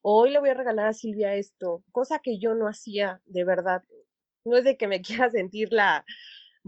hoy 0.02 0.30
le 0.30 0.40
voy 0.40 0.50
a 0.50 0.54
regalar 0.54 0.86
a 0.86 0.92
Silvia 0.92 1.34
esto, 1.34 1.82
cosa 1.92 2.20
que 2.20 2.38
yo 2.38 2.54
no 2.54 2.68
hacía 2.68 3.20
de 3.26 3.44
verdad. 3.44 3.82
No 4.44 4.56
es 4.56 4.64
de 4.64 4.76
que 4.76 4.88
me 4.88 5.02
quiera 5.26 5.30
sentir 5.30 5.72
la, 5.72 6.04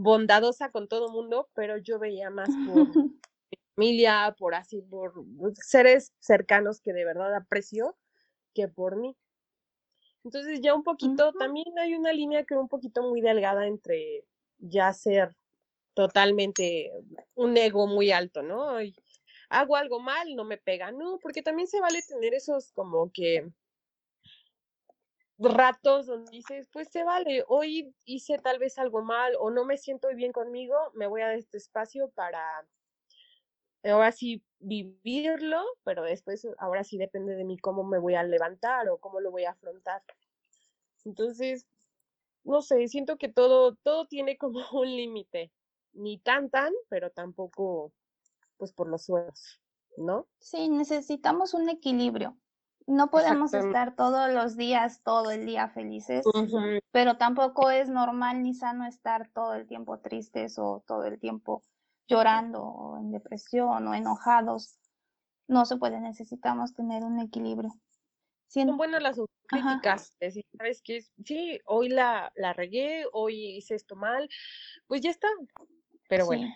bondadosa 0.00 0.70
con 0.70 0.88
todo 0.88 1.10
mundo, 1.10 1.48
pero 1.54 1.76
yo 1.76 1.98
veía 1.98 2.30
más 2.30 2.48
por 2.66 2.96
mi 2.96 3.18
familia, 3.76 4.34
por 4.38 4.54
así, 4.54 4.82
por 4.82 5.12
seres 5.54 6.12
cercanos 6.18 6.80
que 6.80 6.92
de 6.92 7.04
verdad 7.04 7.34
aprecio 7.34 7.96
que 8.54 8.68
por 8.68 8.96
mí. 8.96 9.16
Entonces 10.24 10.60
ya 10.60 10.74
un 10.74 10.82
poquito, 10.82 11.32
también 11.32 11.78
hay 11.78 11.94
una 11.94 12.12
línea 12.12 12.44
que 12.44 12.54
un 12.54 12.68
poquito 12.68 13.02
muy 13.02 13.20
delgada 13.20 13.66
entre 13.66 14.24
ya 14.58 14.92
ser 14.92 15.34
totalmente 15.94 16.92
un 17.34 17.56
ego 17.56 17.86
muy 17.86 18.10
alto, 18.10 18.42
¿no? 18.42 18.78
Hago 19.50 19.76
algo 19.76 20.00
mal, 20.00 20.34
no 20.34 20.44
me 20.44 20.56
pega, 20.56 20.92
no, 20.92 21.18
porque 21.18 21.42
también 21.42 21.68
se 21.68 21.80
vale 21.80 22.00
tener 22.02 22.32
esos 22.34 22.72
como 22.72 23.10
que 23.12 23.50
ratos 25.38 26.06
donde 26.06 26.30
dices, 26.30 26.68
pues 26.72 26.88
se 26.90 27.02
vale, 27.02 27.44
hoy 27.48 27.94
hice 28.04 28.38
tal 28.38 28.58
vez 28.58 28.78
algo 28.78 29.02
mal 29.02 29.34
o 29.38 29.50
no 29.50 29.64
me 29.64 29.76
siento 29.76 30.08
bien 30.14 30.32
conmigo, 30.32 30.76
me 30.94 31.06
voy 31.06 31.22
a 31.22 31.34
este 31.34 31.56
espacio 31.58 32.10
para 32.10 32.66
ahora 33.84 34.12
sí 34.12 34.42
vivirlo, 34.58 35.64
pero 35.84 36.04
después 36.04 36.46
ahora 36.58 36.84
sí 36.84 36.98
depende 36.98 37.34
de 37.34 37.44
mí 37.44 37.58
cómo 37.58 37.82
me 37.82 37.98
voy 37.98 38.14
a 38.14 38.22
levantar 38.22 38.88
o 38.88 38.98
cómo 38.98 39.20
lo 39.20 39.30
voy 39.30 39.44
a 39.44 39.50
afrontar. 39.50 40.02
Entonces, 41.04 41.66
no 42.44 42.60
sé, 42.62 42.86
siento 42.88 43.16
que 43.16 43.28
todo, 43.28 43.74
todo 43.76 44.06
tiene 44.06 44.36
como 44.36 44.60
un 44.72 44.86
límite, 44.86 45.50
ni 45.92 46.18
tan 46.18 46.50
tan, 46.50 46.72
pero 46.88 47.10
tampoco 47.10 47.92
pues 48.60 48.72
por 48.72 48.88
los 48.88 49.06
suelos, 49.06 49.60
¿no? 49.96 50.28
Sí, 50.38 50.68
necesitamos 50.68 51.54
un 51.54 51.68
equilibrio. 51.70 52.36
No 52.86 53.10
podemos 53.10 53.54
estar 53.54 53.96
todos 53.96 54.32
los 54.32 54.56
días, 54.56 55.02
todo 55.02 55.30
el 55.30 55.46
día 55.46 55.68
felices, 55.68 56.24
pero 56.90 57.16
tampoco 57.16 57.70
es 57.70 57.88
normal 57.88 58.42
ni 58.42 58.54
sano 58.54 58.86
estar 58.86 59.30
todo 59.32 59.54
el 59.54 59.66
tiempo 59.66 59.98
tristes 60.00 60.58
o 60.58 60.82
todo 60.86 61.04
el 61.04 61.18
tiempo 61.18 61.62
llorando 62.06 62.62
o 62.62 62.98
en 62.98 63.12
depresión 63.12 63.86
o 63.86 63.94
enojados. 63.94 64.76
No 65.46 65.64
se 65.64 65.76
puede, 65.76 66.00
necesitamos 66.00 66.74
tener 66.74 67.04
un 67.04 67.20
equilibrio. 67.20 67.70
Son 68.48 68.76
buenas 68.76 69.02
las 69.02 69.20
críticas, 69.46 70.16
decir, 70.18 70.44
¿sabes 70.58 70.82
qué? 70.82 71.04
Sí, 71.24 71.60
hoy 71.66 71.88
la, 71.88 72.32
la 72.34 72.52
regué, 72.52 73.04
hoy 73.12 73.56
hice 73.56 73.76
esto 73.76 73.94
mal, 73.94 74.28
pues 74.88 75.00
ya 75.00 75.10
está. 75.10 75.28
Pero 76.08 76.26
bueno, 76.26 76.48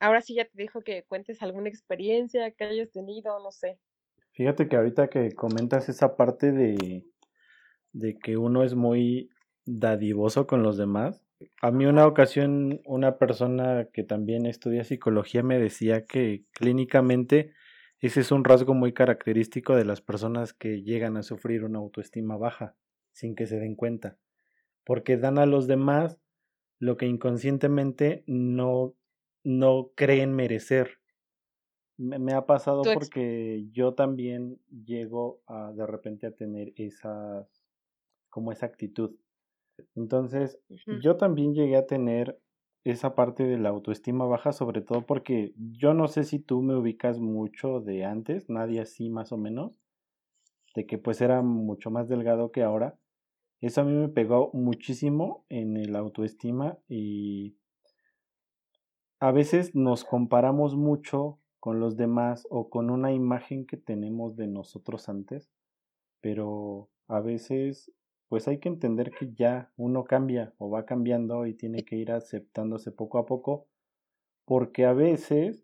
ahora 0.00 0.20
sí 0.20 0.34
ya 0.34 0.44
te 0.44 0.52
dejo 0.54 0.80
que 0.80 1.04
cuentes 1.04 1.42
alguna 1.42 1.68
experiencia 1.68 2.50
que 2.50 2.64
hayas 2.64 2.90
tenido, 2.90 3.38
no 3.40 3.50
sé. 3.50 3.78
Fíjate 4.32 4.68
que 4.68 4.76
ahorita 4.76 5.08
que 5.08 5.32
comentas 5.32 5.88
esa 5.88 6.16
parte 6.16 6.52
de, 6.52 7.04
de 7.92 8.18
que 8.18 8.36
uno 8.36 8.64
es 8.64 8.74
muy 8.74 9.30
dadivoso 9.64 10.46
con 10.46 10.62
los 10.62 10.76
demás, 10.76 11.24
a 11.60 11.70
mí 11.70 11.86
una 11.86 12.06
ocasión 12.06 12.80
una 12.84 13.18
persona 13.18 13.88
que 13.92 14.02
también 14.02 14.46
estudia 14.46 14.84
psicología 14.84 15.42
me 15.42 15.58
decía 15.58 16.04
que 16.04 16.44
clínicamente 16.52 17.52
ese 18.00 18.20
es 18.20 18.30
un 18.30 18.44
rasgo 18.44 18.74
muy 18.74 18.92
característico 18.92 19.74
de 19.74 19.84
las 19.84 20.00
personas 20.00 20.52
que 20.52 20.82
llegan 20.82 21.16
a 21.16 21.22
sufrir 21.22 21.64
una 21.64 21.78
autoestima 21.78 22.36
baja 22.36 22.74
sin 23.12 23.34
que 23.34 23.46
se 23.46 23.58
den 23.58 23.74
cuenta, 23.74 24.18
porque 24.84 25.16
dan 25.16 25.38
a 25.38 25.46
los 25.46 25.66
demás 25.66 26.18
lo 26.78 26.98
que 26.98 27.06
inconscientemente 27.06 28.22
no 28.26 28.94
no 29.46 29.92
creen 29.94 30.34
merecer. 30.34 30.98
Me, 31.96 32.34
ha 32.34 32.46
pasado 32.46 32.82
porque 32.82 33.64
yo 33.70 33.94
también 33.94 34.58
llego 34.84 35.40
a 35.46 35.72
de 35.72 35.86
repente 35.86 36.26
a 36.26 36.32
tener 36.32 36.72
esa, 36.74 37.48
como 38.28 38.50
esa 38.50 38.66
actitud. 38.66 39.14
Entonces, 39.94 40.58
yo 41.00 41.16
también 41.16 41.54
llegué 41.54 41.76
a 41.76 41.86
tener 41.86 42.40
esa 42.82 43.14
parte 43.14 43.44
de 43.44 43.56
la 43.56 43.68
autoestima 43.68 44.26
baja, 44.26 44.52
sobre 44.52 44.80
todo 44.80 45.06
porque 45.06 45.54
yo 45.56 45.94
no 45.94 46.08
sé 46.08 46.24
si 46.24 46.40
tú 46.40 46.60
me 46.60 46.74
ubicas 46.74 47.20
mucho 47.20 47.80
de 47.80 48.04
antes, 48.04 48.50
nadie 48.50 48.80
así 48.80 49.10
más 49.10 49.30
o 49.30 49.36
menos, 49.36 49.80
de 50.74 50.86
que 50.86 50.98
pues 50.98 51.20
era 51.20 51.40
mucho 51.42 51.90
más 51.90 52.08
delgado 52.08 52.50
que 52.50 52.64
ahora. 52.64 52.98
Eso 53.60 53.82
a 53.82 53.84
mí 53.84 53.92
me 53.92 54.08
pegó 54.08 54.50
muchísimo 54.52 55.46
en 55.48 55.76
el 55.76 55.94
autoestima 55.94 56.78
y 56.88 57.56
a 59.18 59.32
veces 59.32 59.74
nos 59.74 60.04
comparamos 60.04 60.76
mucho 60.76 61.38
con 61.58 61.80
los 61.80 61.96
demás 61.96 62.46
o 62.50 62.68
con 62.68 62.90
una 62.90 63.12
imagen 63.12 63.66
que 63.66 63.76
tenemos 63.76 64.36
de 64.36 64.46
nosotros 64.46 65.08
antes, 65.08 65.50
pero 66.20 66.90
a 67.08 67.20
veces 67.20 67.92
pues 68.28 68.48
hay 68.48 68.58
que 68.58 68.68
entender 68.68 69.12
que 69.12 69.32
ya 69.32 69.72
uno 69.76 70.04
cambia 70.04 70.52
o 70.58 70.68
va 70.68 70.84
cambiando 70.84 71.46
y 71.46 71.54
tiene 71.54 71.84
que 71.84 71.96
ir 71.96 72.10
aceptándose 72.10 72.90
poco 72.90 73.18
a 73.18 73.26
poco, 73.26 73.66
porque 74.44 74.84
a 74.84 74.92
veces 74.92 75.62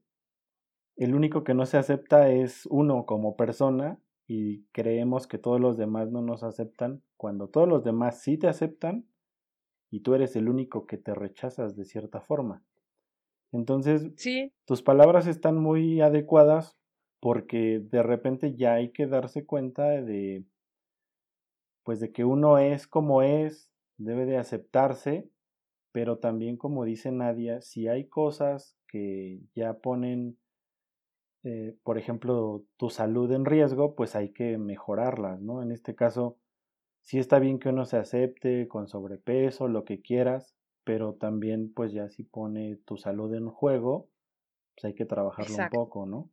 el 0.97 1.15
único 1.15 1.45
que 1.45 1.55
no 1.55 1.67
se 1.67 1.77
acepta 1.77 2.31
es 2.31 2.67
uno 2.67 3.05
como 3.05 3.37
persona 3.37 3.99
y 4.27 4.65
creemos 4.73 5.27
que 5.27 5.39
todos 5.39 5.61
los 5.61 5.77
demás 5.77 6.11
no 6.11 6.23
nos 6.23 6.43
aceptan, 6.43 7.03
cuando 7.17 7.49
todos 7.49 7.69
los 7.69 7.85
demás 7.85 8.21
sí 8.23 8.39
te 8.39 8.49
aceptan 8.49 9.07
y 9.91 10.01
tú 10.01 10.15
eres 10.15 10.37
el 10.37 10.49
único 10.49 10.87
que 10.87 10.97
te 10.97 11.15
rechazas 11.15 11.77
de 11.77 11.85
cierta 11.85 12.21
forma. 12.21 12.63
Entonces, 13.53 14.11
tus 14.65 14.83
palabras 14.83 15.27
están 15.27 15.57
muy 15.57 16.01
adecuadas 16.01 16.77
porque 17.21 17.81
de 17.81 18.03
repente 18.03 18.57
ya 18.57 18.75
hay 18.75 18.91
que 18.91 19.07
darse 19.07 19.45
cuenta 19.45 19.89
de, 19.89 20.45
pues 21.85 22.01
de 22.01 22.11
que 22.13 22.25
uno 22.25 22.59
es 22.59 22.87
como 22.87 23.23
es, 23.23 23.71
debe 23.99 24.25
de 24.25 24.39
aceptarse, 24.39 25.29
pero 25.93 26.19
también 26.19 26.57
como 26.57 26.85
dice 26.85 27.13
Nadia, 27.13 27.61
si 27.61 27.89
hay 27.89 28.09
cosas 28.09 28.77
que 28.89 29.41
ya 29.55 29.75
ponen, 29.75 30.39
eh, 31.45 31.77
por 31.83 31.99
ejemplo, 31.99 32.65
tu 32.79 32.89
salud 32.89 33.31
en 33.33 33.45
riesgo, 33.45 33.95
pues 33.95 34.17
hay 34.17 34.33
que 34.33 34.57
mejorarlas, 34.57 35.41
¿no? 35.43 35.63
En 35.63 35.73
este 35.73 35.95
caso, 35.95 36.39
sí 37.03 37.19
está 37.19 37.39
bien 37.39 37.59
que 37.59 37.69
uno 37.69 37.85
se 37.85 37.99
acepte 37.99 38.67
con 38.69 38.89
sobrepeso, 38.89 39.69
lo 39.69 39.85
que 39.85 40.01
quieras, 40.01 40.57
pero 40.85 41.15
también 41.15 41.73
pues 41.73 41.93
ya 41.93 42.09
si 42.09 42.25
pone 42.25 42.77
tu 42.77 42.97
salud 42.97 43.33
en 43.35 43.49
juego, 43.49 44.09
pues 44.75 44.85
hay 44.87 44.95
que 44.95 45.05
trabajarlo 45.05 45.57
un 45.57 45.69
poco, 45.71 46.07
¿no? 46.07 46.31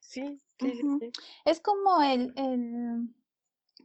Sí, 0.00 0.40
sí, 0.58 0.80
Es 1.44 1.60
como 1.60 2.00
el, 2.02 2.32
el, 2.36 3.14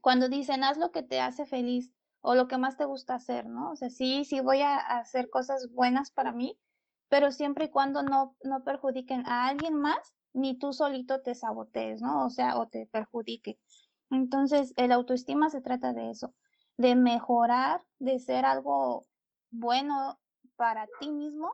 cuando 0.02 0.30
dicen 0.30 0.64
haz 0.64 0.78
lo 0.78 0.92
que 0.92 1.04
te 1.04 1.20
hace 1.20 1.46
feliz 1.46 1.92
o 2.22 2.36
lo 2.36 2.48
que 2.48 2.58
más 2.58 2.78
te 2.78 2.86
gusta 2.86 3.16
hacer, 3.16 3.48
¿no? 3.48 3.72
O 3.72 3.76
sea, 3.76 3.90
sí, 3.90 4.24
sí 4.26 4.40
voy 4.40 4.62
a 4.62 4.78
hacer 4.78 5.30
cosas 5.30 5.72
buenas 5.74 6.12
para 6.12 6.32
mí, 6.32 6.58
pero 7.10 7.32
siempre 7.32 7.66
y 7.66 7.70
cuando 7.70 8.04
no, 8.04 8.38
no 8.44 8.64
perjudiquen 8.64 9.26
a 9.26 9.48
alguien 9.48 9.76
más, 9.76 10.14
ni 10.34 10.58
tú 10.58 10.72
solito 10.72 11.22
te 11.22 11.36
sabotees, 11.36 12.02
¿no? 12.02 12.26
O 12.26 12.30
sea, 12.30 12.58
o 12.58 12.68
te 12.68 12.86
perjudique. 12.86 13.60
Entonces, 14.12 14.74
el 14.78 14.92
autoestima 14.92 15.50
se 15.50 15.62
trata 15.62 15.94
de 15.94 16.12
eso 16.12 16.34
de 16.82 16.96
mejorar, 16.96 17.86
de 18.00 18.20
ser 18.20 18.46
algo 18.46 19.06
bueno 19.52 20.20
para 20.56 20.88
ti 21.00 21.12
mismo, 21.12 21.54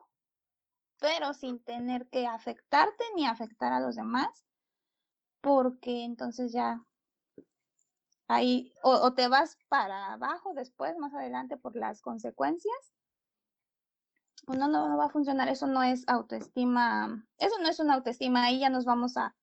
pero 0.98 1.34
sin 1.34 1.62
tener 1.62 2.08
que 2.08 2.26
afectarte 2.26 3.04
ni 3.14 3.26
afectar 3.26 3.72
a 3.72 3.80
los 3.80 3.96
demás, 3.96 4.46
porque 5.40 6.04
entonces 6.04 6.52
ya 6.52 6.84
ahí 8.26 8.72
o, 8.82 9.12
te 9.12 9.28
vas 9.28 9.56
para 9.68 10.12
abajo 10.12 10.54
después, 10.54 10.96
más 10.98 11.14
adelante, 11.14 11.56
por 11.56 11.76
las 11.76 12.00
consecuencias. 12.00 12.94
O 14.46 14.54
no, 14.54 14.68
no, 14.68 14.96
va 14.96 15.06
a 15.06 15.10
funcionar, 15.10 15.48
eso 15.48 15.66
no 15.66 15.82
es 15.82 16.08
autoestima, 16.08 17.26
eso 17.38 17.58
no 17.60 17.68
es 17.68 17.80
una 17.80 17.94
autoestima, 17.94 18.44
ahí 18.44 18.60
ya 18.60 18.70
nos 18.70 18.86
vamos 18.86 19.16
a, 19.16 19.36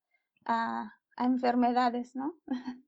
a 0.46 0.98
enfermedades, 1.16 2.16
¿no? 2.16 2.34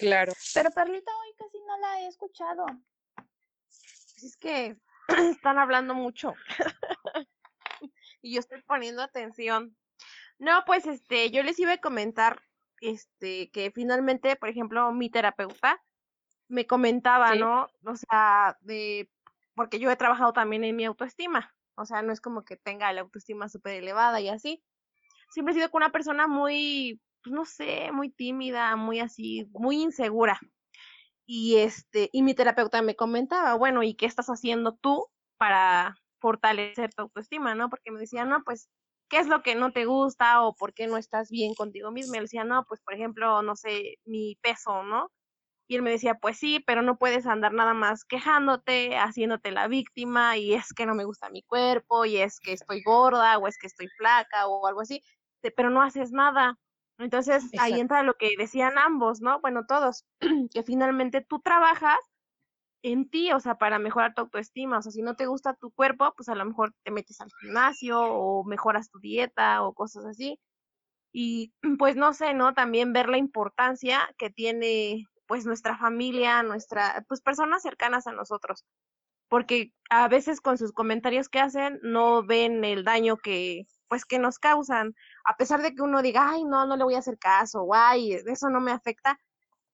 Claro. 0.00 0.32
Pero 0.54 0.70
Perlita 0.70 1.12
hoy 1.18 1.34
casi 1.36 1.58
no 1.66 1.78
la 1.78 2.00
he 2.00 2.06
escuchado. 2.08 2.66
Pues 3.14 4.24
es 4.24 4.36
que 4.36 4.76
están 5.30 5.58
hablando 5.58 5.94
mucho. 5.94 6.34
y 8.22 8.34
yo 8.34 8.40
estoy 8.40 8.62
poniendo 8.62 9.02
atención. 9.02 9.76
No, 10.38 10.64
pues 10.64 10.86
este, 10.86 11.30
yo 11.30 11.42
les 11.42 11.58
iba 11.58 11.74
a 11.74 11.80
comentar 11.80 12.42
este 12.80 13.50
que 13.50 13.70
finalmente, 13.70 14.36
por 14.36 14.48
ejemplo, 14.48 14.90
mi 14.92 15.10
terapeuta 15.10 15.82
me 16.48 16.66
comentaba, 16.66 17.34
¿no? 17.34 17.68
O 17.84 17.94
sea, 17.94 18.56
de 18.62 19.10
porque 19.54 19.78
yo 19.78 19.90
he 19.90 19.96
trabajado 19.96 20.32
también 20.32 20.64
en 20.64 20.74
mi 20.76 20.86
autoestima. 20.86 21.54
O 21.74 21.84
sea, 21.84 22.00
no 22.02 22.12
es 22.12 22.20
como 22.20 22.44
que 22.44 22.56
tenga 22.56 22.92
la 22.92 23.02
autoestima 23.02 23.48
súper 23.48 23.74
elevada 23.74 24.20
y 24.20 24.28
así. 24.28 24.64
Siempre 25.28 25.52
he 25.52 25.56
sido 25.56 25.70
con 25.70 25.82
una 25.82 25.92
persona 25.92 26.26
muy 26.26 27.00
pues 27.22 27.34
no 27.34 27.44
sé, 27.44 27.90
muy 27.92 28.10
tímida, 28.10 28.76
muy 28.76 29.00
así, 29.00 29.48
muy 29.52 29.82
insegura. 29.82 30.40
Y 31.26 31.58
este, 31.58 32.10
y 32.12 32.22
mi 32.22 32.34
terapeuta 32.34 32.82
me 32.82 32.96
comentaba, 32.96 33.54
bueno, 33.54 33.82
¿y 33.82 33.94
qué 33.94 34.06
estás 34.06 34.26
haciendo 34.28 34.74
tú 34.76 35.06
para 35.38 35.96
fortalecer 36.20 36.92
tu 36.94 37.02
autoestima, 37.04 37.54
no? 37.54 37.70
Porque 37.70 37.90
me 37.92 38.00
decía, 38.00 38.24
no, 38.24 38.42
pues, 38.44 38.68
¿qué 39.08 39.18
es 39.18 39.28
lo 39.28 39.42
que 39.42 39.54
no 39.54 39.72
te 39.72 39.84
gusta 39.86 40.42
o 40.42 40.54
por 40.54 40.74
qué 40.74 40.86
no 40.88 40.96
estás 40.98 41.30
bien 41.30 41.54
contigo 41.54 41.90
misma? 41.92 42.16
Le 42.16 42.22
decía, 42.22 42.44
no, 42.44 42.64
pues, 42.68 42.80
por 42.82 42.94
ejemplo, 42.94 43.42
no 43.42 43.56
sé, 43.56 43.96
mi 44.04 44.36
peso, 44.42 44.82
¿no? 44.84 45.10
Y 45.68 45.76
él 45.76 45.82
me 45.82 45.90
decía, 45.92 46.14
pues 46.16 46.38
sí, 46.38 46.60
pero 46.66 46.82
no 46.82 46.98
puedes 46.98 47.26
andar 47.26 47.52
nada 47.54 47.74
más 47.74 48.04
quejándote, 48.04 48.96
haciéndote 48.98 49.52
la 49.52 49.68
víctima, 49.68 50.36
y 50.36 50.54
es 50.54 50.72
que 50.74 50.86
no 50.86 50.94
me 50.96 51.04
gusta 51.04 51.30
mi 51.30 51.42
cuerpo, 51.44 52.04
y 52.06 52.18
es 52.18 52.40
que 52.40 52.52
estoy 52.52 52.82
gorda, 52.82 53.38
o 53.38 53.46
es 53.46 53.56
que 53.58 53.68
estoy 53.68 53.88
flaca, 53.98 54.48
o 54.48 54.66
algo 54.66 54.80
así, 54.82 55.02
pero 55.56 55.70
no 55.70 55.82
haces 55.82 56.12
nada. 56.12 56.58
Entonces 57.00 57.44
ahí 57.58 57.80
entra 57.80 58.02
lo 58.02 58.14
que 58.14 58.34
decían 58.36 58.76
ambos, 58.78 59.20
¿no? 59.22 59.40
Bueno, 59.40 59.64
todos, 59.66 60.04
que 60.52 60.62
finalmente 60.62 61.22
tú 61.22 61.40
trabajas 61.40 61.98
en 62.82 63.08
ti, 63.08 63.32
o 63.32 63.40
sea, 63.40 63.56
para 63.56 63.78
mejorar 63.78 64.14
tu 64.14 64.22
autoestima, 64.22 64.78
o 64.78 64.82
sea, 64.82 64.92
si 64.92 65.02
no 65.02 65.16
te 65.16 65.26
gusta 65.26 65.54
tu 65.54 65.70
cuerpo, 65.70 66.12
pues 66.16 66.28
a 66.28 66.34
lo 66.34 66.44
mejor 66.44 66.74
te 66.82 66.90
metes 66.90 67.20
al 67.20 67.30
gimnasio 67.40 68.00
o 68.02 68.44
mejoras 68.44 68.90
tu 68.90 69.00
dieta 69.00 69.62
o 69.62 69.74
cosas 69.74 70.04
así. 70.04 70.38
Y 71.12 71.52
pues 71.78 71.96
no 71.96 72.12
sé, 72.12 72.34
¿no? 72.34 72.54
También 72.54 72.92
ver 72.92 73.08
la 73.08 73.18
importancia 73.18 74.14
que 74.18 74.30
tiene 74.30 75.06
pues 75.26 75.46
nuestra 75.46 75.78
familia, 75.78 76.42
nuestra, 76.42 77.04
pues 77.08 77.22
personas 77.22 77.62
cercanas 77.62 78.06
a 78.08 78.12
nosotros, 78.12 78.64
porque 79.28 79.72
a 79.90 80.08
veces 80.08 80.40
con 80.40 80.58
sus 80.58 80.72
comentarios 80.72 81.28
que 81.28 81.40
hacen 81.40 81.78
no 81.82 82.24
ven 82.24 82.64
el 82.64 82.84
daño 82.84 83.16
que 83.16 83.66
pues 83.90 84.04
que 84.04 84.20
nos 84.20 84.38
causan, 84.38 84.94
a 85.24 85.36
pesar 85.36 85.62
de 85.62 85.74
que 85.74 85.82
uno 85.82 86.00
diga, 86.00 86.30
ay, 86.30 86.44
no, 86.44 86.64
no 86.64 86.76
le 86.76 86.84
voy 86.84 86.94
a 86.94 87.00
hacer 87.00 87.18
caso, 87.18 87.62
o 87.62 87.74
ay, 87.74 88.12
eso 88.12 88.48
no 88.48 88.60
me 88.60 88.70
afecta, 88.70 89.18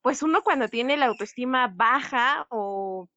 pues 0.00 0.22
uno 0.22 0.42
cuando 0.42 0.68
tiene 0.68 0.96
la 0.96 1.06
autoestima 1.06 1.68
baja 1.68 2.46
o 2.48 3.08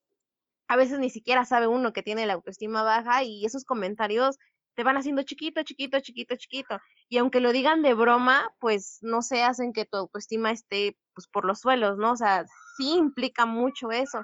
a 0.67 0.75
veces 0.75 0.99
ni 0.99 1.09
siquiera 1.09 1.45
sabe 1.45 1.67
uno 1.67 1.93
que 1.93 2.03
tiene 2.03 2.25
la 2.25 2.33
autoestima 2.33 2.83
baja 2.83 3.23
y 3.23 3.45
esos 3.45 3.63
comentarios 3.63 4.37
te 4.75 4.83
van 4.83 4.97
haciendo 4.97 5.23
chiquito, 5.23 5.63
chiquito, 5.63 6.01
chiquito, 6.01 6.35
chiquito. 6.35 6.79
Y 7.07 7.17
aunque 7.17 7.39
lo 7.39 7.53
digan 7.53 7.81
de 7.81 7.93
broma, 7.93 8.53
pues 8.59 8.99
no 9.01 9.21
se 9.21 9.41
hacen 9.41 9.71
que 9.71 9.85
tu 9.85 9.97
autoestima 9.97 10.51
esté 10.51 10.97
pues 11.13 11.27
por 11.27 11.45
los 11.45 11.59
suelos, 11.59 11.97
¿no? 11.97 12.11
O 12.11 12.17
sea, 12.17 12.45
sí 12.75 12.95
implica 12.95 13.45
mucho 13.45 13.91
eso. 13.91 14.21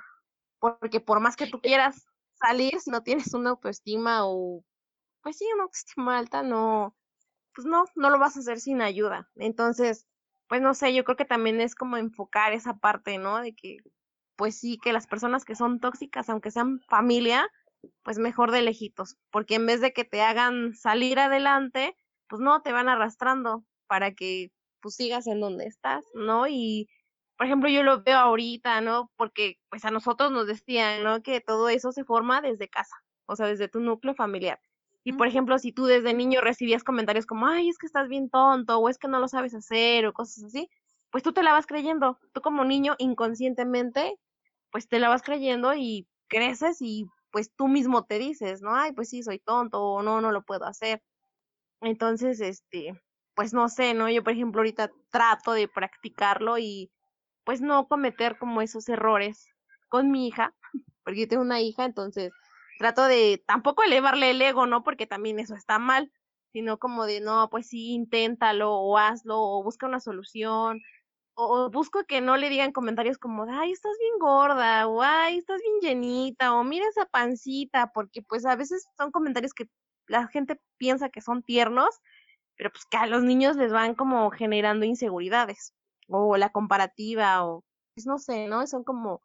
Porque 0.59 0.99
por 0.99 1.21
más 1.21 1.37
que 1.37 1.47
tú 1.47 1.61
quieras 1.61 2.05
salir, 2.33 2.79
si 2.81 2.91
no 2.91 3.01
tienes 3.01 3.33
una 3.33 3.51
autoestima 3.51 4.25
o, 4.25 4.61
pues 5.25 5.39
sí, 5.39 5.45
una 5.55 5.63
autoestima 5.63 6.19
alta, 6.19 6.43
no, 6.43 6.95
pues 7.55 7.65
no, 7.65 7.85
no 7.95 8.11
lo 8.11 8.19
vas 8.19 8.37
a 8.37 8.41
hacer 8.41 8.59
sin 8.59 8.81
ayuda. 8.83 9.27
Entonces, 9.37 10.05
pues 10.47 10.61
no 10.61 10.75
sé, 10.75 10.93
yo 10.93 11.03
creo 11.03 11.17
que 11.17 11.25
también 11.25 11.61
es 11.61 11.73
como 11.73 11.97
enfocar 11.97 12.53
esa 12.53 12.77
parte, 12.77 13.17
¿no? 13.17 13.41
De 13.41 13.55
que, 13.55 13.77
pues 14.35 14.59
sí, 14.59 14.77
que 14.77 14.93
las 14.93 15.07
personas 15.07 15.43
que 15.43 15.55
son 15.55 15.79
tóxicas, 15.79 16.29
aunque 16.29 16.51
sean 16.51 16.79
familia, 16.89 17.49
pues 18.03 18.19
mejor 18.19 18.51
de 18.51 18.61
lejitos, 18.61 19.17
porque 19.31 19.55
en 19.55 19.65
vez 19.65 19.81
de 19.81 19.93
que 19.93 20.03
te 20.05 20.21
hagan 20.21 20.75
salir 20.75 21.17
adelante, 21.17 21.95
pues 22.27 22.39
no, 22.39 22.61
te 22.61 22.71
van 22.71 22.87
arrastrando 22.87 23.65
para 23.87 24.13
que 24.13 24.51
pues 24.79 24.95
sigas 24.95 25.25
en 25.25 25.39
donde 25.39 25.65
estás, 25.65 26.05
¿no? 26.13 26.47
Y, 26.47 26.87
por 27.35 27.47
ejemplo, 27.47 27.67
yo 27.69 27.81
lo 27.81 28.03
veo 28.03 28.19
ahorita, 28.19 28.79
¿no? 28.81 29.11
Porque 29.17 29.57
pues 29.69 29.85
a 29.85 29.91
nosotros 29.91 30.31
nos 30.31 30.45
decían, 30.45 31.03
¿no? 31.03 31.23
Que 31.23 31.41
todo 31.41 31.69
eso 31.69 31.91
se 31.91 32.03
forma 32.05 32.41
desde 32.41 32.69
casa, 32.69 32.95
o 33.25 33.35
sea, 33.35 33.47
desde 33.47 33.69
tu 33.69 33.79
núcleo 33.79 34.13
familiar. 34.13 34.59
Y 35.07 35.13
por 35.13 35.27
ejemplo, 35.27 35.59
si 35.59 35.71
tú 35.71 35.85
desde 35.85 36.15
niño 36.15 36.41
recibías 36.41 36.83
comentarios 36.83 37.27
como, 37.27 37.45
ay, 37.45 37.69
es 37.69 37.77
que 37.77 37.85
estás 37.85 38.09
bien 38.09 38.27
tonto, 38.27 38.79
o 38.79 38.89
es 38.89 38.97
que 38.97 39.07
no 39.07 39.19
lo 39.19 39.27
sabes 39.27 39.53
hacer, 39.53 40.07
o 40.07 40.13
cosas 40.13 40.45
así, 40.45 40.67
pues 41.11 41.23
tú 41.23 41.31
te 41.31 41.43
la 41.43 41.53
vas 41.53 41.67
creyendo. 41.67 42.17
Tú 42.33 42.41
como 42.41 42.65
niño, 42.65 42.95
inconscientemente, 42.97 44.17
pues 44.71 44.87
te 44.87 44.97
la 44.97 45.07
vas 45.07 45.21
creyendo 45.21 45.75
y 45.75 46.07
creces 46.27 46.81
y 46.81 47.05
pues 47.31 47.51
tú 47.55 47.67
mismo 47.67 48.05
te 48.05 48.17
dices, 48.17 48.63
¿no? 48.63 48.75
Ay, 48.75 48.93
pues 48.93 49.09
sí, 49.09 49.21
soy 49.21 49.37
tonto, 49.37 49.79
o 49.83 50.01
no, 50.01 50.21
no 50.21 50.31
lo 50.31 50.41
puedo 50.41 50.65
hacer. 50.65 51.03
Entonces, 51.81 52.41
este, 52.41 52.99
pues 53.35 53.53
no 53.53 53.69
sé, 53.69 53.93
¿no? 53.93 54.09
Yo, 54.09 54.23
por 54.23 54.33
ejemplo, 54.33 54.61
ahorita 54.61 54.89
trato 55.11 55.51
de 55.51 55.67
practicarlo 55.67 56.57
y 56.57 56.91
pues 57.43 57.61
no 57.61 57.87
cometer 57.87 58.39
como 58.39 58.63
esos 58.63 58.89
errores 58.89 59.47
con 59.87 60.09
mi 60.09 60.27
hija, 60.27 60.55
porque 61.03 61.21
yo 61.21 61.27
tengo 61.27 61.43
una 61.43 61.61
hija, 61.61 61.85
entonces 61.85 62.33
trato 62.77 63.05
de 63.05 63.43
tampoco 63.45 63.83
elevarle 63.83 64.31
el 64.31 64.41
ego, 64.41 64.65
¿no? 64.65 64.83
Porque 64.83 65.07
también 65.07 65.39
eso 65.39 65.55
está 65.55 65.79
mal, 65.79 66.11
sino 66.53 66.77
como 66.79 67.05
de, 67.05 67.21
no, 67.21 67.49
pues 67.49 67.67
sí, 67.67 67.93
inténtalo 67.93 68.73
o 68.73 68.97
hazlo 68.97 69.41
o 69.41 69.63
busca 69.63 69.87
una 69.87 69.99
solución. 69.99 70.81
O, 71.35 71.69
busco 71.69 72.05
que 72.05 72.21
no 72.21 72.37
le 72.37 72.49
digan 72.49 72.71
comentarios 72.71 73.17
como, 73.17 73.45
ay, 73.49 73.71
estás 73.71 73.91
bien 73.99 74.13
gorda, 74.19 74.87
o 74.87 75.01
ay, 75.01 75.37
estás 75.37 75.61
bien 75.61 75.79
llenita, 75.81 76.53
o 76.53 76.63
mira 76.63 76.87
esa 76.87 77.05
pancita, 77.05 77.91
porque 77.93 78.21
pues 78.21 78.45
a 78.45 78.55
veces 78.55 78.87
son 78.97 79.11
comentarios 79.11 79.53
que 79.53 79.69
la 80.07 80.27
gente 80.27 80.61
piensa 80.77 81.09
que 81.09 81.21
son 81.21 81.43
tiernos, 81.43 81.99
pero 82.55 82.71
pues 82.71 82.85
que 82.85 82.97
a 82.97 83.07
los 83.07 83.23
niños 83.23 83.57
les 83.57 83.73
van 83.73 83.95
como 83.95 84.29
generando 84.31 84.85
inseguridades, 84.85 85.73
o 86.07 86.37
la 86.37 86.51
comparativa, 86.51 87.45
o 87.45 87.65
pues 87.95 88.05
no 88.05 88.17
sé, 88.17 88.47
¿no? 88.47 88.65
Son 88.67 88.83
como 88.85 89.21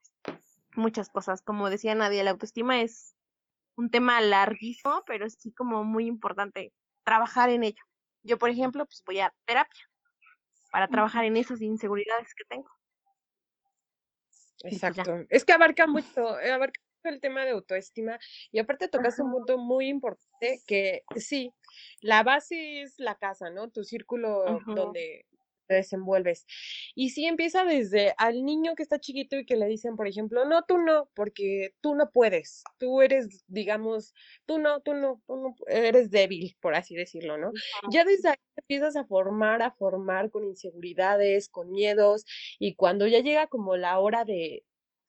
muchas 0.74 1.10
cosas. 1.10 1.42
Como 1.42 1.70
decía 1.70 1.94
Nadia, 1.94 2.24
la 2.24 2.30
autoestima 2.32 2.80
es 2.80 3.14
un 3.80 3.90
tema 3.90 4.20
larguísimo, 4.20 5.02
pero 5.06 5.28
sí 5.30 5.52
como 5.52 5.84
muy 5.84 6.06
importante 6.06 6.72
trabajar 7.02 7.48
en 7.48 7.64
ello. 7.64 7.82
Yo, 8.22 8.38
por 8.38 8.50
ejemplo, 8.50 8.84
pues 8.84 9.02
voy 9.06 9.20
a 9.20 9.32
terapia 9.46 9.80
para 10.70 10.86
trabajar 10.86 11.24
en 11.24 11.36
esas 11.36 11.62
inseguridades 11.62 12.34
que 12.34 12.44
tengo. 12.44 12.70
Pues 14.60 14.74
Exacto. 14.74 15.24
es 15.30 15.44
que 15.44 15.54
abarca 15.54 15.86
mucho, 15.86 16.38
eh, 16.40 16.52
abarca 16.52 16.78
mucho 16.78 17.14
el 17.14 17.20
tema 17.20 17.44
de 17.44 17.52
autoestima 17.52 18.18
y 18.52 18.58
aparte 18.58 18.88
tocas 18.88 19.18
un 19.18 19.32
punto 19.32 19.56
muy 19.56 19.88
importante 19.88 20.60
que 20.66 21.02
sí, 21.16 21.50
la 22.02 22.22
base 22.22 22.82
es 22.82 22.98
la 22.98 23.14
casa, 23.14 23.48
¿no? 23.48 23.70
Tu 23.70 23.84
círculo 23.84 24.60
donde 24.66 25.24
desenvuelves. 25.74 26.46
Y 26.94 27.10
sí 27.10 27.26
empieza 27.26 27.64
desde 27.64 28.14
al 28.18 28.44
niño 28.44 28.74
que 28.74 28.82
está 28.82 28.98
chiquito 28.98 29.36
y 29.36 29.46
que 29.46 29.56
le 29.56 29.66
dicen, 29.66 29.96
por 29.96 30.08
ejemplo, 30.08 30.44
no, 30.44 30.64
tú 30.64 30.78
no, 30.78 31.10
porque 31.14 31.74
tú 31.80 31.94
no 31.94 32.10
puedes, 32.10 32.62
tú 32.78 33.02
eres, 33.02 33.44
digamos, 33.46 34.14
tú 34.46 34.58
no, 34.58 34.80
tú 34.80 34.94
no, 34.94 35.22
tú 35.26 35.36
no 35.36 35.54
eres 35.68 36.10
débil, 36.10 36.56
por 36.60 36.74
así 36.74 36.94
decirlo, 36.94 37.38
¿no? 37.38 37.52
Ya 37.90 38.04
desde 38.04 38.30
ahí 38.30 38.36
empiezas 38.56 38.96
a 38.96 39.04
formar, 39.04 39.62
a 39.62 39.72
formar 39.72 40.30
con 40.30 40.44
inseguridades, 40.44 41.48
con 41.48 41.70
miedos, 41.70 42.24
y 42.58 42.74
cuando 42.74 43.06
ya 43.06 43.20
llega 43.20 43.46
como 43.46 43.76
la 43.76 43.98
hora 43.98 44.24
de 44.24 44.64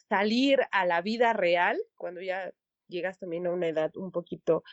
salir 0.09 0.59
a 0.71 0.85
la 0.85 1.01
vida 1.01 1.33
real, 1.33 1.77
cuando 1.95 2.21
ya 2.21 2.51
llegas 2.87 3.19
también 3.19 3.47
a 3.47 3.51
una 3.51 3.67
edad 3.69 3.91
un 3.95 4.11
poquito, 4.11 4.63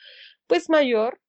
pues 0.46 0.68
mayor, 0.68 1.20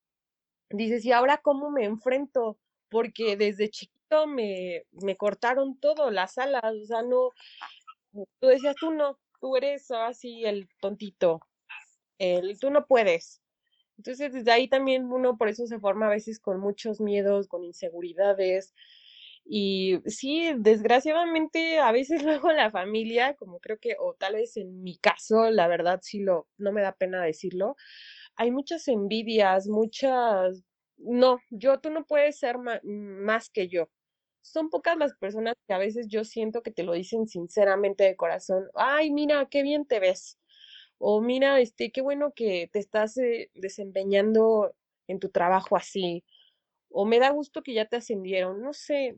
dices, 0.69 1.05
¿y 1.05 1.11
ahora 1.11 1.37
cómo 1.37 1.71
me 1.71 1.85
enfrento? 1.85 2.57
Porque 2.89 3.37
desde 3.37 3.69
chiquito 3.69 4.27
me, 4.27 4.83
me 4.91 5.15
cortaron 5.17 5.79
todo, 5.79 6.11
las 6.11 6.37
alas, 6.37 6.63
o 6.63 6.85
sea, 6.85 7.03
no, 7.03 7.31
tú 8.39 8.47
decías, 8.47 8.75
tú 8.79 8.91
no, 8.91 9.17
tú 9.39 9.55
eres 9.55 9.89
así 9.91 10.45
el 10.45 10.67
tontito, 10.81 11.41
el, 12.19 12.59
tú 12.59 12.71
no 12.71 12.85
puedes. 12.87 13.41
Entonces, 13.97 14.33
desde 14.33 14.51
ahí 14.51 14.69
también 14.69 15.11
uno 15.11 15.37
por 15.37 15.49
eso 15.49 15.67
se 15.67 15.79
forma 15.79 16.07
a 16.07 16.09
veces 16.11 16.39
con 16.39 16.59
muchos 16.59 17.01
miedos, 17.01 17.47
con 17.47 17.63
inseguridades. 17.65 18.73
Y 19.45 19.99
sí, 20.05 20.53
desgraciadamente, 20.57 21.79
a 21.79 21.91
veces 21.91 22.23
luego 22.23 22.51
la 22.53 22.71
familia, 22.71 23.35
como 23.35 23.59
creo 23.59 23.79
que, 23.79 23.95
o 23.99 24.15
tal 24.15 24.35
vez 24.35 24.57
en 24.57 24.83
mi 24.83 24.97
caso, 24.97 25.51
la 25.51 25.67
verdad 25.67 25.99
sí 26.03 26.21
lo, 26.21 26.47
no 26.57 26.71
me 26.73 26.81
da 26.81 26.93
pena 26.93 27.23
decirlo, 27.23 27.75
hay 28.35 28.51
muchas 28.51 28.87
envidias, 28.87 29.67
muchas, 29.67 30.63
no, 30.99 31.39
yo, 31.49 31.79
tú 31.79 31.89
no 31.91 32.05
puedes 32.05 32.39
ser 32.39 32.57
más 32.83 33.49
que 33.49 33.67
yo. 33.67 33.89
Son 34.41 34.69
pocas 34.69 34.97
las 34.97 35.13
personas 35.15 35.55
que 35.67 35.73
a 35.73 35.77
veces 35.79 36.07
yo 36.09 36.23
siento 36.25 36.63
que 36.63 36.71
te 36.71 36.83
lo 36.83 36.93
dicen 36.93 37.27
sinceramente 37.27 38.03
de 38.05 38.15
corazón, 38.15 38.69
ay, 38.75 39.11
mira, 39.11 39.47
qué 39.49 39.63
bien 39.63 39.85
te 39.85 39.99
ves, 39.99 40.39
o 40.99 41.21
mira, 41.21 41.59
este, 41.61 41.91
qué 41.91 42.01
bueno 42.01 42.33
que 42.35 42.69
te 42.73 42.79
estás 42.79 43.17
eh, 43.17 43.51
desempeñando 43.55 44.73
en 45.07 45.19
tu 45.19 45.29
trabajo 45.29 45.77
así, 45.77 46.23
o 46.91 47.05
me 47.05 47.19
da 47.19 47.31
gusto 47.31 47.63
que 47.63 47.73
ya 47.73 47.87
te 47.87 47.97
ascendieron, 47.97 48.61
no 48.61 48.73
sé, 48.73 49.17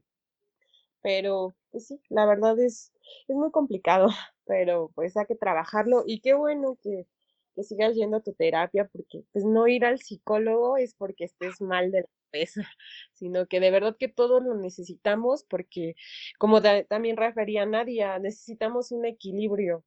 pero 1.01 1.55
pues 1.71 1.87
sí, 1.87 2.01
la 2.09 2.25
verdad 2.25 2.59
es, 2.59 2.91
es 3.27 3.35
muy 3.35 3.51
complicado, 3.51 4.07
pero 4.45 4.91
pues 4.95 5.15
hay 5.17 5.25
que 5.25 5.35
trabajarlo 5.35 6.03
y 6.05 6.19
qué 6.21 6.33
bueno 6.33 6.77
que, 6.81 7.07
que 7.55 7.63
sigas 7.63 7.95
yendo 7.95 8.17
a 8.17 8.21
tu 8.21 8.33
terapia, 8.33 8.87
porque 8.91 9.23
pues 9.31 9.45
no 9.45 9.67
ir 9.67 9.85
al 9.85 9.99
psicólogo 9.99 10.77
es 10.77 10.93
porque 10.95 11.25
estés 11.25 11.61
mal 11.61 11.91
de 11.91 12.01
la 12.01 12.07
sino 13.13 13.45
que 13.47 13.59
de 13.59 13.71
verdad 13.71 13.95
que 13.97 14.07
todos 14.07 14.43
lo 14.43 14.55
necesitamos 14.55 15.43
porque, 15.43 15.95
como 16.37 16.61
también 16.61 17.17
refería 17.17 17.65
Nadia, 17.65 18.19
necesitamos 18.19 18.91
un 18.91 19.05
equilibrio 19.05 19.83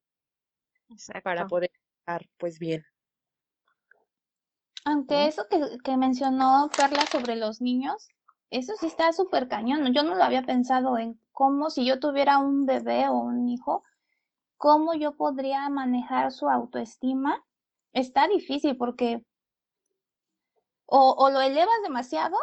para 1.22 1.46
poder 1.46 1.70
estar 2.00 2.27
pues 2.38 2.59
bien. 2.59 2.85
Aunque 4.85 5.27
eso 5.27 5.46
que, 5.48 5.59
que 5.83 5.96
mencionó 5.96 6.70
Carla 6.77 7.07
sobre 7.07 7.37
los 7.37 7.62
niños, 7.62 8.09
eso 8.50 8.74
sí 8.79 8.87
está 8.87 9.12
súper 9.12 9.48
cañón. 9.48 9.94
Yo 9.94 10.03
no 10.03 10.14
lo 10.14 10.22
había 10.22 10.42
pensado 10.42 10.98
en 10.98 11.18
cómo 11.33 11.70
si 11.70 11.87
yo 11.87 11.98
tuviera 11.98 12.38
un 12.38 12.66
bebé 12.66 13.09
o 13.09 13.14
un 13.14 13.48
hijo, 13.48 13.83
cómo 14.59 14.94
yo 14.94 15.16
podría 15.16 15.68
manejar 15.70 16.33
su 16.33 16.50
autoestima. 16.50 17.42
Está 17.94 18.28
difícil 18.28 18.76
porque 18.76 19.24
o, 20.87 21.30
lo 21.30 21.40
elevas 21.40 21.74
demasiado 21.83 22.37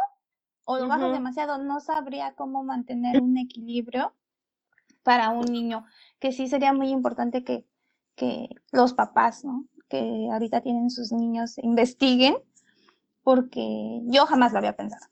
o 0.66 0.78
lo 0.80 0.88
bajas 0.88 1.12
demasiado, 1.12 1.58
no 1.60 1.80
sabría 1.80 2.34
cómo 2.36 2.64
mantener 2.64 3.22
un 3.22 3.38
equilibrio. 3.38 4.14
para 5.04 5.30
un 5.30 5.46
niño, 5.52 5.86
que 6.20 6.32
sí 6.32 6.48
sería 6.48 6.74
muy 6.74 6.90
importante 6.90 7.44
que, 7.44 7.66
que 8.16 8.50
los 8.72 8.94
papás, 8.94 9.44
¿no? 9.46 9.66
Que 9.90 10.30
ahorita 10.32 10.62
tienen 10.62 10.90
sus 10.90 11.12
niños 11.12 11.58
investiguen, 11.60 12.38
porque 13.24 14.02
yo 14.06 14.26
jamás 14.28 14.54
lo 14.54 14.60
había 14.60 14.76
pensado. 14.78 15.08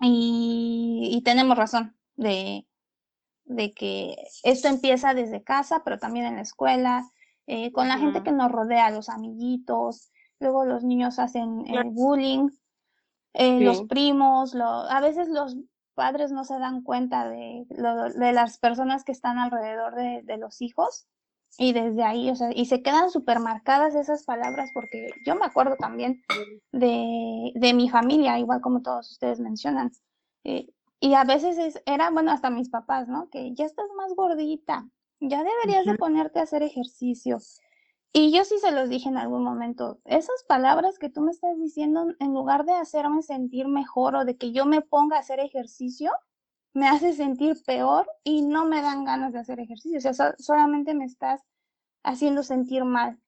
Y, 0.00 1.10
y 1.12 1.22
tenemos 1.22 1.56
razón 1.56 1.96
de, 2.16 2.66
de 3.44 3.72
que 3.72 4.16
esto 4.44 4.68
empieza 4.68 5.14
desde 5.14 5.44
casa, 5.44 5.82
pero 5.84 5.98
también 5.98 6.26
en 6.26 6.36
la 6.36 6.42
escuela, 6.42 7.10
eh, 7.46 7.72
con 7.72 7.88
la 7.88 7.98
gente 7.98 8.22
que 8.22 8.32
nos 8.32 8.50
rodea, 8.50 8.90
los 8.90 9.08
amiguitos, 9.08 10.10
luego 10.38 10.64
los 10.64 10.84
niños 10.84 11.18
hacen 11.18 11.66
eh, 11.66 11.82
bullying, 11.84 12.48
eh, 13.34 13.60
los 13.60 13.82
primos, 13.84 14.54
lo, 14.54 14.66
a 14.66 15.00
veces 15.00 15.28
los 15.28 15.56
padres 15.94 16.32
no 16.32 16.44
se 16.44 16.58
dan 16.58 16.82
cuenta 16.82 17.28
de, 17.28 17.66
de 17.68 18.32
las 18.32 18.58
personas 18.58 19.04
que 19.04 19.12
están 19.12 19.38
alrededor 19.38 19.94
de, 19.94 20.22
de, 20.22 20.36
los 20.38 20.60
hijos 20.62 21.06
y 21.58 21.72
desde 21.72 22.02
ahí, 22.02 22.30
o 22.30 22.36
sea, 22.36 22.50
y 22.54 22.66
se 22.66 22.82
quedan 22.82 23.10
súper 23.10 23.38
marcadas 23.38 23.94
esas 23.94 24.24
palabras 24.24 24.70
porque 24.72 25.10
yo 25.26 25.34
me 25.34 25.44
acuerdo 25.44 25.76
también 25.76 26.22
de, 26.72 27.52
de 27.54 27.74
mi 27.74 27.90
familia, 27.90 28.38
igual 28.38 28.60
como 28.60 28.82
todos 28.82 29.10
ustedes 29.10 29.38
mencionan. 29.38 29.92
Eh, 30.44 30.68
y 30.98 31.14
a 31.14 31.24
veces 31.24 31.58
es, 31.58 31.82
era, 31.84 32.10
bueno, 32.10 32.30
hasta 32.30 32.48
mis 32.48 32.70
papás, 32.70 33.08
¿no? 33.08 33.28
Que 33.28 33.52
ya 33.54 33.66
estás 33.66 33.86
más 33.96 34.14
gordita, 34.14 34.88
ya 35.28 35.44
deberías 35.44 35.86
de 35.86 35.96
ponerte 35.96 36.40
a 36.40 36.42
hacer 36.42 36.62
ejercicio. 36.62 37.38
Y 38.12 38.30
yo 38.32 38.44
sí 38.44 38.58
se 38.58 38.72
los 38.72 38.90
dije 38.90 39.08
en 39.08 39.16
algún 39.16 39.42
momento, 39.42 39.98
esas 40.04 40.44
palabras 40.46 40.98
que 40.98 41.08
tú 41.08 41.22
me 41.22 41.30
estás 41.30 41.58
diciendo, 41.58 42.08
en 42.18 42.34
lugar 42.34 42.66
de 42.66 42.72
hacerme 42.72 43.22
sentir 43.22 43.68
mejor 43.68 44.16
o 44.16 44.24
de 44.24 44.36
que 44.36 44.52
yo 44.52 44.66
me 44.66 44.82
ponga 44.82 45.16
a 45.16 45.20
hacer 45.20 45.40
ejercicio, 45.40 46.12
me 46.74 46.88
hace 46.88 47.14
sentir 47.14 47.56
peor 47.64 48.06
y 48.24 48.42
no 48.42 48.66
me 48.66 48.82
dan 48.82 49.04
ganas 49.04 49.32
de 49.32 49.38
hacer 49.38 49.60
ejercicio. 49.60 49.98
O 49.98 50.14
sea, 50.14 50.34
solamente 50.38 50.94
me 50.94 51.06
estás 51.06 51.42
haciendo 52.02 52.42
sentir 52.42 52.84
mal. 52.84 53.18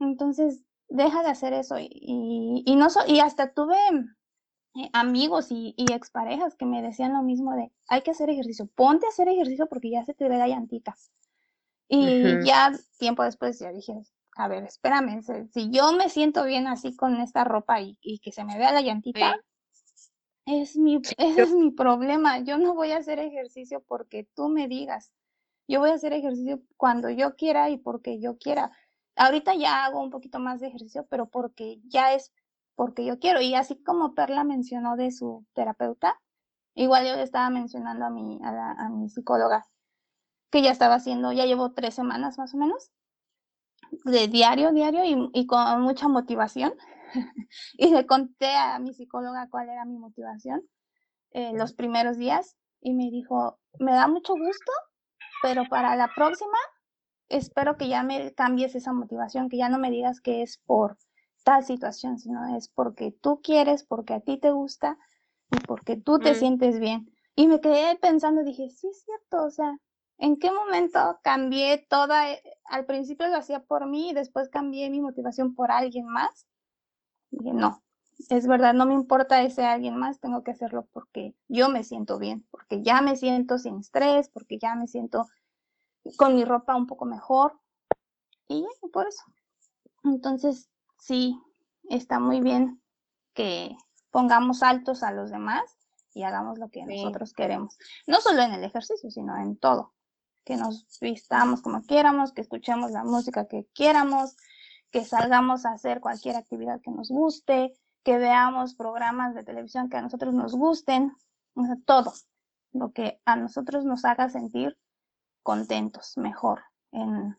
Entonces, 0.00 0.62
deja 0.88 1.22
de 1.22 1.30
hacer 1.30 1.52
eso. 1.52 1.78
Y, 1.78 1.88
y, 2.66 2.76
no 2.76 2.88
y 3.06 3.20
hasta 3.20 3.52
tuve 3.52 3.76
eh, 4.74 4.90
amigos 4.92 5.50
y, 5.50 5.74
y, 5.76 5.92
exparejas 5.92 6.56
que 6.56 6.66
me 6.66 6.82
decían 6.82 7.12
lo 7.12 7.22
mismo 7.22 7.54
de, 7.54 7.72
hay 7.88 8.02
que 8.02 8.10
hacer 8.10 8.30
ejercicio, 8.30 8.68
ponte 8.74 9.06
a 9.06 9.10
hacer 9.10 9.28
ejercicio 9.28 9.68
porque 9.68 9.90
ya 9.90 10.04
se 10.04 10.14
te 10.14 10.28
ve 10.28 10.36
la 10.36 10.48
llantita. 10.48 10.96
Y 11.88 12.44
ya 12.44 12.72
tiempo 12.98 13.22
después 13.22 13.58
ya 13.58 13.70
dije, 13.70 13.94
a 14.36 14.48
ver, 14.48 14.64
espérame, 14.64 15.22
si 15.52 15.70
yo 15.70 15.92
me 15.92 16.08
siento 16.08 16.44
bien 16.44 16.66
así 16.66 16.94
con 16.96 17.16
esta 17.16 17.44
ropa 17.44 17.80
y, 17.80 17.96
y 18.00 18.18
que 18.18 18.32
se 18.32 18.44
me 18.44 18.58
vea 18.58 18.72
la 18.72 18.82
llantita, 18.82 19.40
es 20.46 20.76
mi, 20.76 21.00
ese 21.18 21.42
es 21.42 21.52
mi 21.52 21.70
problema. 21.70 22.40
Yo 22.40 22.58
no 22.58 22.74
voy 22.74 22.92
a 22.92 22.98
hacer 22.98 23.18
ejercicio 23.18 23.82
porque 23.86 24.28
tú 24.34 24.48
me 24.48 24.68
digas. 24.68 25.12
Yo 25.68 25.80
voy 25.80 25.90
a 25.90 25.94
hacer 25.94 26.12
ejercicio 26.12 26.60
cuando 26.76 27.10
yo 27.10 27.34
quiera 27.34 27.70
y 27.70 27.78
porque 27.78 28.20
yo 28.20 28.38
quiera. 28.38 28.70
Ahorita 29.16 29.54
ya 29.54 29.84
hago 29.84 30.00
un 30.00 30.10
poquito 30.10 30.38
más 30.38 30.60
de 30.60 30.68
ejercicio, 30.68 31.06
pero 31.08 31.28
porque 31.28 31.80
ya 31.86 32.12
es 32.14 32.32
porque 32.76 33.04
yo 33.04 33.18
quiero. 33.18 33.40
Y 33.40 33.54
así 33.54 33.82
como 33.82 34.14
Perla 34.14 34.44
mencionó 34.44 34.96
de 34.96 35.10
su 35.10 35.44
terapeuta, 35.54 36.20
igual 36.74 37.06
yo 37.06 37.16
le 37.16 37.22
estaba 37.22 37.50
mencionando 37.50 38.04
a 38.04 38.10
mi, 38.10 38.38
a, 38.44 38.52
la, 38.52 38.72
a 38.72 38.88
mi 38.90 39.08
psicóloga 39.08 39.66
que 40.50 40.62
ya 40.62 40.70
estaba 40.70 40.96
haciendo, 40.96 41.32
ya 41.32 41.44
llevo 41.44 41.72
tres 41.72 41.94
semanas 41.94 42.38
más 42.38 42.54
o 42.54 42.58
menos, 42.58 42.90
de 44.04 44.28
diario, 44.28 44.72
diario 44.72 45.04
y, 45.04 45.30
y 45.32 45.46
con 45.46 45.82
mucha 45.82 46.08
motivación. 46.08 46.74
y 47.78 47.90
le 47.92 48.06
conté 48.06 48.54
a 48.54 48.78
mi 48.78 48.92
psicóloga 48.92 49.48
cuál 49.48 49.68
era 49.68 49.84
mi 49.84 49.98
motivación 49.98 50.62
eh, 51.32 51.52
los 51.54 51.72
primeros 51.72 52.16
días 52.16 52.56
y 52.80 52.94
me 52.94 53.10
dijo, 53.10 53.58
me 53.78 53.92
da 53.92 54.08
mucho 54.08 54.34
gusto, 54.34 54.72
pero 55.42 55.64
para 55.68 55.96
la 55.96 56.08
próxima 56.14 56.58
espero 57.28 57.76
que 57.76 57.88
ya 57.88 58.02
me 58.02 58.32
cambies 58.32 58.74
esa 58.74 58.92
motivación, 58.92 59.48
que 59.48 59.58
ya 59.58 59.68
no 59.68 59.78
me 59.78 59.90
digas 59.90 60.20
que 60.20 60.42
es 60.42 60.58
por 60.64 60.96
tal 61.44 61.64
situación, 61.64 62.18
sino 62.18 62.56
es 62.56 62.68
porque 62.68 63.12
tú 63.12 63.40
quieres, 63.42 63.84
porque 63.84 64.14
a 64.14 64.20
ti 64.20 64.38
te 64.38 64.50
gusta 64.50 64.98
y 65.50 65.60
porque 65.60 65.96
tú 65.96 66.18
te 66.18 66.32
mm. 66.32 66.34
sientes 66.36 66.78
bien. 66.80 67.12
Y 67.34 67.48
me 67.48 67.60
quedé 67.60 67.96
pensando, 67.96 68.42
dije, 68.42 68.70
sí 68.70 68.88
es 68.88 69.02
cierto, 69.04 69.44
o 69.44 69.50
sea, 69.50 69.78
¿en 70.18 70.38
qué 70.38 70.50
momento 70.50 71.18
cambié 71.22 71.78
toda, 71.88 72.30
eh, 72.30 72.42
al 72.64 72.86
principio 72.86 73.28
lo 73.28 73.36
hacía 73.36 73.60
por 73.60 73.86
mí 73.86 74.10
y 74.10 74.14
después 74.14 74.48
cambié 74.48 74.90
mi 74.90 75.00
motivación 75.00 75.54
por 75.54 75.70
alguien 75.70 76.06
más? 76.06 76.46
Dije, 77.30 77.52
no, 77.52 77.82
es 78.28 78.46
verdad, 78.46 78.74
no 78.74 78.86
me 78.86 78.94
importa 78.94 79.42
ese 79.42 79.64
alguien 79.64 79.96
más, 79.96 80.20
tengo 80.20 80.42
que 80.42 80.52
hacerlo 80.52 80.86
porque 80.92 81.34
yo 81.48 81.68
me 81.68 81.84
siento 81.84 82.18
bien, 82.18 82.46
porque 82.50 82.82
ya 82.82 83.00
me 83.02 83.16
siento 83.16 83.58
sin 83.58 83.78
estrés, 83.78 84.28
porque 84.28 84.58
ya 84.58 84.74
me 84.74 84.86
siento 84.86 85.26
con 86.16 86.34
mi 86.34 86.44
ropa 86.44 86.76
un 86.76 86.86
poco 86.86 87.04
mejor. 87.04 87.58
Y 88.48 88.64
por 88.92 89.08
eso. 89.08 89.24
Entonces, 90.04 90.70
sí, 90.98 91.40
está 91.90 92.20
muy 92.20 92.40
bien 92.40 92.80
que 93.34 93.76
pongamos 94.10 94.62
altos 94.62 95.02
a 95.02 95.10
los 95.10 95.30
demás 95.30 95.62
y 96.14 96.22
hagamos 96.22 96.58
lo 96.58 96.70
que 96.70 96.84
nosotros 96.86 97.32
queremos. 97.32 97.76
No 98.06 98.20
solo 98.20 98.42
en 98.42 98.52
el 98.52 98.64
ejercicio, 98.64 99.10
sino 99.10 99.36
en 99.36 99.56
todo. 99.56 99.95
Que 100.46 100.56
nos 100.56 100.86
vistamos 101.00 101.60
como 101.60 101.82
quieramos, 101.82 102.32
que 102.32 102.40
escuchemos 102.40 102.92
la 102.92 103.04
música 103.04 103.46
que 103.46 103.66
quieramos, 103.74 104.36
que 104.90 105.04
salgamos 105.04 105.66
a 105.66 105.72
hacer 105.72 106.00
cualquier 106.00 106.36
actividad 106.36 106.80
que 106.80 106.90
nos 106.90 107.10
guste, 107.10 107.74
que 108.04 108.16
veamos 108.16 108.76
programas 108.76 109.34
de 109.34 109.42
televisión 109.42 109.90
que 109.90 109.96
a 109.96 110.02
nosotros 110.02 110.32
nos 110.32 110.54
gusten, 110.54 111.12
o 111.54 111.64
sea, 111.64 111.76
todo 111.84 112.12
lo 112.72 112.92
que 112.92 113.20
a 113.24 113.34
nosotros 113.36 113.84
nos 113.84 114.04
haga 114.04 114.30
sentir 114.30 114.78
contentos, 115.42 116.16
mejor, 116.16 116.62
en, 116.92 117.36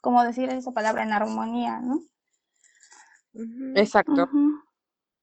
como 0.00 0.22
decir 0.22 0.50
esa 0.50 0.72
palabra, 0.72 1.02
en 1.02 1.12
armonía, 1.12 1.80
¿no? 1.80 2.02
Exacto. 3.74 4.28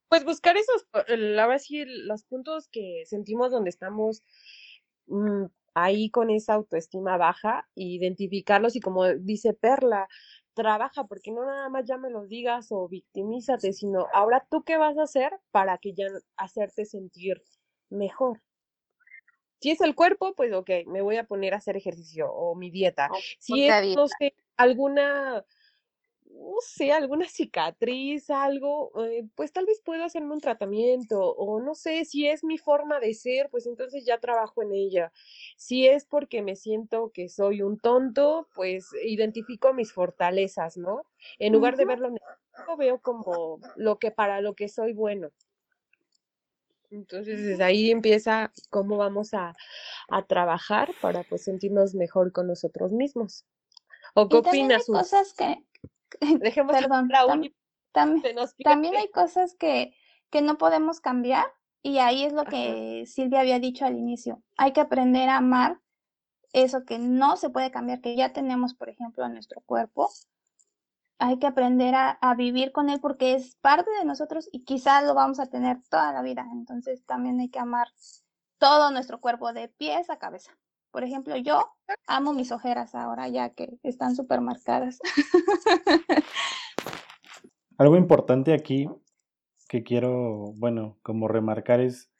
Pues 0.09 0.25
buscar 0.25 0.57
esos, 0.57 0.85
la 1.07 1.47
verdad 1.47 1.63
sí, 1.63 1.85
los 1.85 2.23
puntos 2.23 2.67
que 2.69 3.03
sentimos 3.05 3.51
donde 3.51 3.69
estamos 3.69 4.23
mm, 5.07 5.45
ahí 5.73 6.09
con 6.09 6.29
esa 6.29 6.53
autoestima 6.53 7.17
baja, 7.17 7.67
identificarlos 7.75 8.75
y 8.75 8.79
como 8.79 9.05
dice 9.07 9.53
Perla, 9.53 10.07
trabaja, 10.53 11.05
porque 11.05 11.31
no 11.31 11.45
nada 11.45 11.69
más 11.69 11.85
ya 11.85 11.97
me 11.97 12.09
lo 12.09 12.25
digas 12.25 12.67
o 12.71 12.87
victimízate, 12.87 13.73
sino 13.73 14.07
ahora 14.13 14.45
tú 14.49 14.63
qué 14.63 14.77
vas 14.77 14.97
a 14.97 15.03
hacer 15.03 15.31
para 15.51 15.77
que 15.77 15.93
ya 15.93 16.07
hacerte 16.37 16.85
sentir 16.85 17.41
mejor. 17.89 18.41
Si 19.59 19.71
es 19.71 19.81
el 19.81 19.95
cuerpo, 19.95 20.35
pues 20.35 20.53
ok, 20.53 20.69
me 20.87 21.01
voy 21.01 21.17
a 21.17 21.23
poner 21.23 21.53
a 21.53 21.57
hacer 21.57 21.77
ejercicio 21.77 22.31
o 22.31 22.53
mi 22.55 22.69
dieta. 22.69 23.09
si 23.39 23.67
es, 23.67 23.95
no 23.95 24.07
sé, 24.07 24.35
alguna 24.57 25.45
no 26.33 26.55
sé, 26.61 26.91
alguna 26.91 27.27
cicatriz, 27.27 28.29
algo, 28.29 28.91
eh, 29.05 29.25
pues 29.35 29.51
tal 29.51 29.65
vez 29.65 29.81
puedo 29.81 30.03
hacerme 30.03 30.33
un 30.33 30.41
tratamiento 30.41 31.19
o 31.19 31.61
no 31.61 31.75
sé 31.75 32.05
si 32.05 32.27
es 32.27 32.43
mi 32.43 32.57
forma 32.57 32.99
de 32.99 33.13
ser, 33.13 33.49
pues 33.49 33.65
entonces 33.67 34.05
ya 34.05 34.19
trabajo 34.19 34.61
en 34.63 34.73
ella. 34.73 35.11
Si 35.57 35.87
es 35.87 36.05
porque 36.05 36.41
me 36.41 36.55
siento 36.55 37.11
que 37.13 37.29
soy 37.29 37.61
un 37.61 37.79
tonto, 37.79 38.47
pues 38.55 38.89
identifico 39.03 39.73
mis 39.73 39.93
fortalezas, 39.93 40.77
¿no? 40.77 41.05
En 41.39 41.53
lugar 41.53 41.77
de 41.77 41.85
verlo 41.85 42.09
negativo, 42.09 42.77
veo 42.77 42.99
como 42.99 43.59
lo 43.75 43.97
que 43.97 44.11
para 44.11 44.41
lo 44.41 44.55
que 44.55 44.69
soy 44.69 44.93
bueno. 44.93 45.29
Entonces 46.91 47.43
desde 47.43 47.63
ahí 47.63 47.89
empieza 47.89 48.51
cómo 48.69 48.97
vamos 48.97 49.33
a, 49.33 49.53
a 50.09 50.25
trabajar 50.25 50.93
para 51.01 51.23
pues 51.23 51.43
sentirnos 51.43 51.95
mejor 51.95 52.31
con 52.31 52.47
nosotros 52.47 52.91
mismos. 52.91 53.45
¿O 54.13 54.29
qué 54.29 54.37
opinas? 54.37 54.85
cosas 54.85 55.33
que, 55.33 55.63
Dejemos 56.39 56.75
Perdón, 56.75 57.09
también 58.63 58.95
hay 58.95 59.09
cosas 59.11 59.55
que, 59.55 59.95
que 60.29 60.41
no 60.41 60.57
podemos 60.57 60.99
cambiar 60.99 61.45
y 61.81 61.97
ahí 61.99 62.23
es 62.23 62.33
lo 62.33 62.45
que 62.45 63.03
Silvia 63.05 63.41
había 63.41 63.59
dicho 63.59 63.85
al 63.85 63.97
inicio. 63.97 64.41
Hay 64.57 64.71
que 64.71 64.81
aprender 64.81 65.29
a 65.29 65.37
amar 65.37 65.79
eso 66.53 66.85
que 66.85 66.97
no 66.97 67.35
se 67.35 67.49
puede 67.49 67.71
cambiar, 67.71 68.01
que 68.01 68.15
ya 68.15 68.31
tenemos, 68.31 68.73
por 68.73 68.89
ejemplo, 68.89 69.25
en 69.25 69.33
nuestro 69.33 69.61
cuerpo. 69.61 70.09
Hay 71.19 71.39
que 71.39 71.47
aprender 71.47 71.93
a, 71.95 72.11
a 72.11 72.35
vivir 72.35 72.71
con 72.71 72.89
él 72.89 72.99
porque 72.99 73.33
es 73.33 73.55
parte 73.57 73.89
de 73.99 74.05
nosotros 74.05 74.49
y 74.51 74.63
quizás 74.63 75.03
lo 75.03 75.13
vamos 75.13 75.39
a 75.39 75.47
tener 75.47 75.81
toda 75.89 76.11
la 76.13 76.21
vida. 76.21 76.47
Entonces 76.53 77.05
también 77.05 77.39
hay 77.39 77.49
que 77.49 77.59
amar 77.59 77.87
todo 78.57 78.91
nuestro 78.91 79.19
cuerpo 79.19 79.51
de 79.51 79.67
pies 79.67 80.09
a 80.09 80.17
cabeza. 80.17 80.57
Por 80.93 81.03
ejemplo, 81.03 81.35
yo 81.37 81.73
amo 82.05 82.33
mis 82.33 82.51
ojeras 82.51 82.93
ahora 82.93 83.27
ya 83.27 83.49
que 83.49 83.79
están 83.81 84.15
súper 84.15 84.41
marcadas. 84.41 84.99
Algo 87.79 87.97
importante 87.97 88.53
aquí 88.53 88.87
que 89.67 89.81
quiero, 89.81 90.53
bueno, 90.55 90.99
como 91.01 91.27
remarcar 91.27 91.81
es 91.81 92.11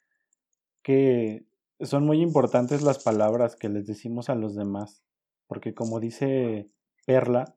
que 0.82 1.46
son 1.78 2.04
muy 2.04 2.20
importantes 2.20 2.82
las 2.82 3.00
palabras 3.02 3.54
que 3.54 3.68
les 3.68 3.86
decimos 3.86 4.28
a 4.28 4.34
los 4.34 4.56
demás, 4.56 5.04
porque 5.46 5.72
como 5.72 6.00
dice 6.00 6.68
Perla, 7.06 7.54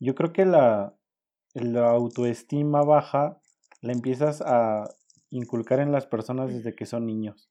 yo 0.00 0.14
creo 0.14 0.34
que 0.34 0.44
la, 0.44 0.94
la 1.54 1.92
autoestima 1.92 2.82
baja 2.82 3.40
la 3.80 3.92
empiezas 3.92 4.42
a 4.42 4.84
inculcar 5.30 5.80
en 5.80 5.92
las 5.92 6.06
personas 6.06 6.52
desde 6.52 6.74
que 6.74 6.84
son 6.84 7.06
niños. 7.06 7.49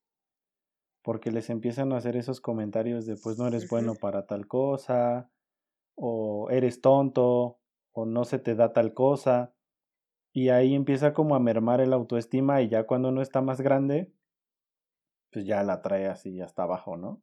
Porque 1.02 1.32
les 1.32 1.50
empiezan 1.50 1.94
a 1.94 1.98
hacer 1.98 2.16
esos 2.16 2.42
comentarios 2.42 3.06
de 3.06 3.16
pues 3.16 3.38
no 3.38 3.48
eres 3.48 3.70
bueno 3.70 3.96
para 3.96 4.26
tal 4.26 4.48
cosa, 4.48 5.30
o 5.96 6.50
eres 6.50 6.82
tonto, 6.82 7.60
o 7.92 8.06
no 8.06 8.24
se 8.26 8.40
te 8.40 8.56
da 8.56 8.74
tal 8.74 8.94
cosa, 8.94 9.54
y 10.34 10.50
ahí 10.50 10.76
empieza 10.76 11.14
como 11.14 11.36
a 11.36 11.40
mermar 11.40 11.82
el 11.82 11.94
autoestima 11.94 12.62
y 12.62 12.70
ya 12.70 12.86
cuando 12.86 13.10
uno 13.10 13.22
está 13.22 13.42
más 13.42 13.62
grande, 13.62 14.12
pues 15.32 15.46
ya 15.46 15.64
la 15.64 15.82
trae 15.82 16.08
así 16.08 16.42
hasta 16.42 16.64
abajo, 16.64 16.98
¿no? 16.98 17.22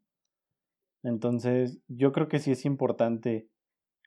Entonces, 1.03 1.81
yo 1.89 2.13
creo 2.13 2.29
que 2.29 2.39
sí 2.41 2.51
es 2.51 2.65
importante 2.65 3.49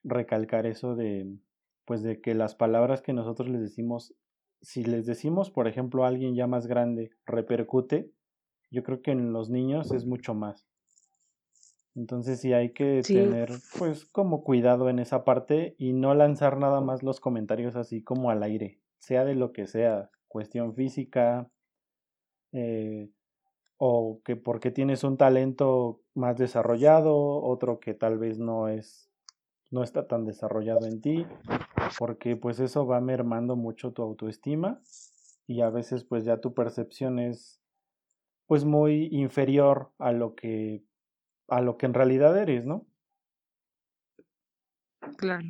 recalcar 0.03 0.65
eso 0.65 0.95
de, 0.95 1.37
pues 1.85 2.03
de 2.03 2.19
que 2.21 2.35
las 2.35 2.55
palabras 2.55 3.01
que 3.01 3.13
nosotros 3.13 3.49
les 3.49 3.61
decimos, 3.61 4.13
si 4.61 4.83
les 4.83 5.05
decimos, 5.05 5.49
por 5.49 5.67
ejemplo, 5.67 6.03
a 6.03 6.07
alguien 6.07 6.35
ya 6.35 6.47
más 6.47 6.67
grande, 6.67 7.11
repercute, 7.25 8.11
yo 8.71 8.83
creo 8.83 9.01
que 9.01 9.11
en 9.11 9.33
los 9.33 9.49
niños 9.49 9.91
es 9.91 10.05
mucho 10.05 10.33
más. 10.33 10.67
Entonces 11.95 12.39
sí 12.39 12.53
hay 12.53 12.71
que 12.71 13.01
tener 13.05 13.51
pues 13.77 14.05
como 14.05 14.43
cuidado 14.43 14.89
en 14.89 14.99
esa 14.99 15.25
parte 15.25 15.75
y 15.77 15.93
no 15.93 16.13
lanzar 16.13 16.57
nada 16.57 16.81
más 16.81 17.03
los 17.03 17.19
comentarios 17.19 17.75
así 17.75 18.03
como 18.03 18.29
al 18.29 18.43
aire, 18.43 18.79
sea 18.99 19.25
de 19.25 19.35
lo 19.35 19.51
que 19.51 19.67
sea, 19.67 20.09
cuestión 20.27 20.75
física, 20.75 21.49
eh, 22.51 23.09
o 23.77 24.21
que 24.23 24.35
porque 24.35 24.71
tienes 24.71 25.03
un 25.03 25.17
talento 25.17 26.01
más 26.13 26.37
desarrollado, 26.37 27.15
otro 27.41 27.79
que 27.79 27.93
tal 27.93 28.17
vez 28.17 28.39
no 28.39 28.67
es 28.67 29.09
no 29.71 29.83
está 29.83 30.07
tan 30.07 30.25
desarrollado 30.25 30.87
en 30.87 30.99
ti, 30.99 31.25
porque 31.99 32.35
pues 32.35 32.59
eso 32.59 32.87
va 32.87 33.01
mermando 33.01 33.55
mucho 33.55 33.91
tu 33.91 34.01
autoestima 34.01 34.81
y 35.47 35.61
a 35.61 35.69
veces 35.69 36.03
pues 36.03 36.23
ya 36.23 36.41
tu 36.41 36.53
percepción 36.53 37.19
es 37.19 37.58
pues 38.49 38.65
muy 38.65 39.09
inferior 39.11 39.91
a 39.99 40.11
lo 40.11 40.33
que 40.33 40.83
a 41.49 41.61
lo 41.61 41.77
que 41.77 41.85
en 41.85 41.93
realidad 41.93 42.35
eres, 42.35 42.65
¿no? 42.65 42.87
Claro. 45.17 45.45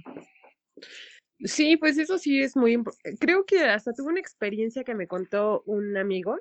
Sí, 1.40 1.78
pues 1.78 1.98
eso 1.98 2.18
sí 2.18 2.42
es 2.42 2.58
muy 2.58 2.74
importante. 2.74 3.18
Creo 3.18 3.46
que 3.46 3.64
hasta 3.64 3.94
tuve 3.94 4.10
una 4.10 4.20
experiencia 4.20 4.84
que 4.84 4.96
me 4.96 5.08
contó 5.08 5.64
un 5.66 5.96
amigo 5.96 6.40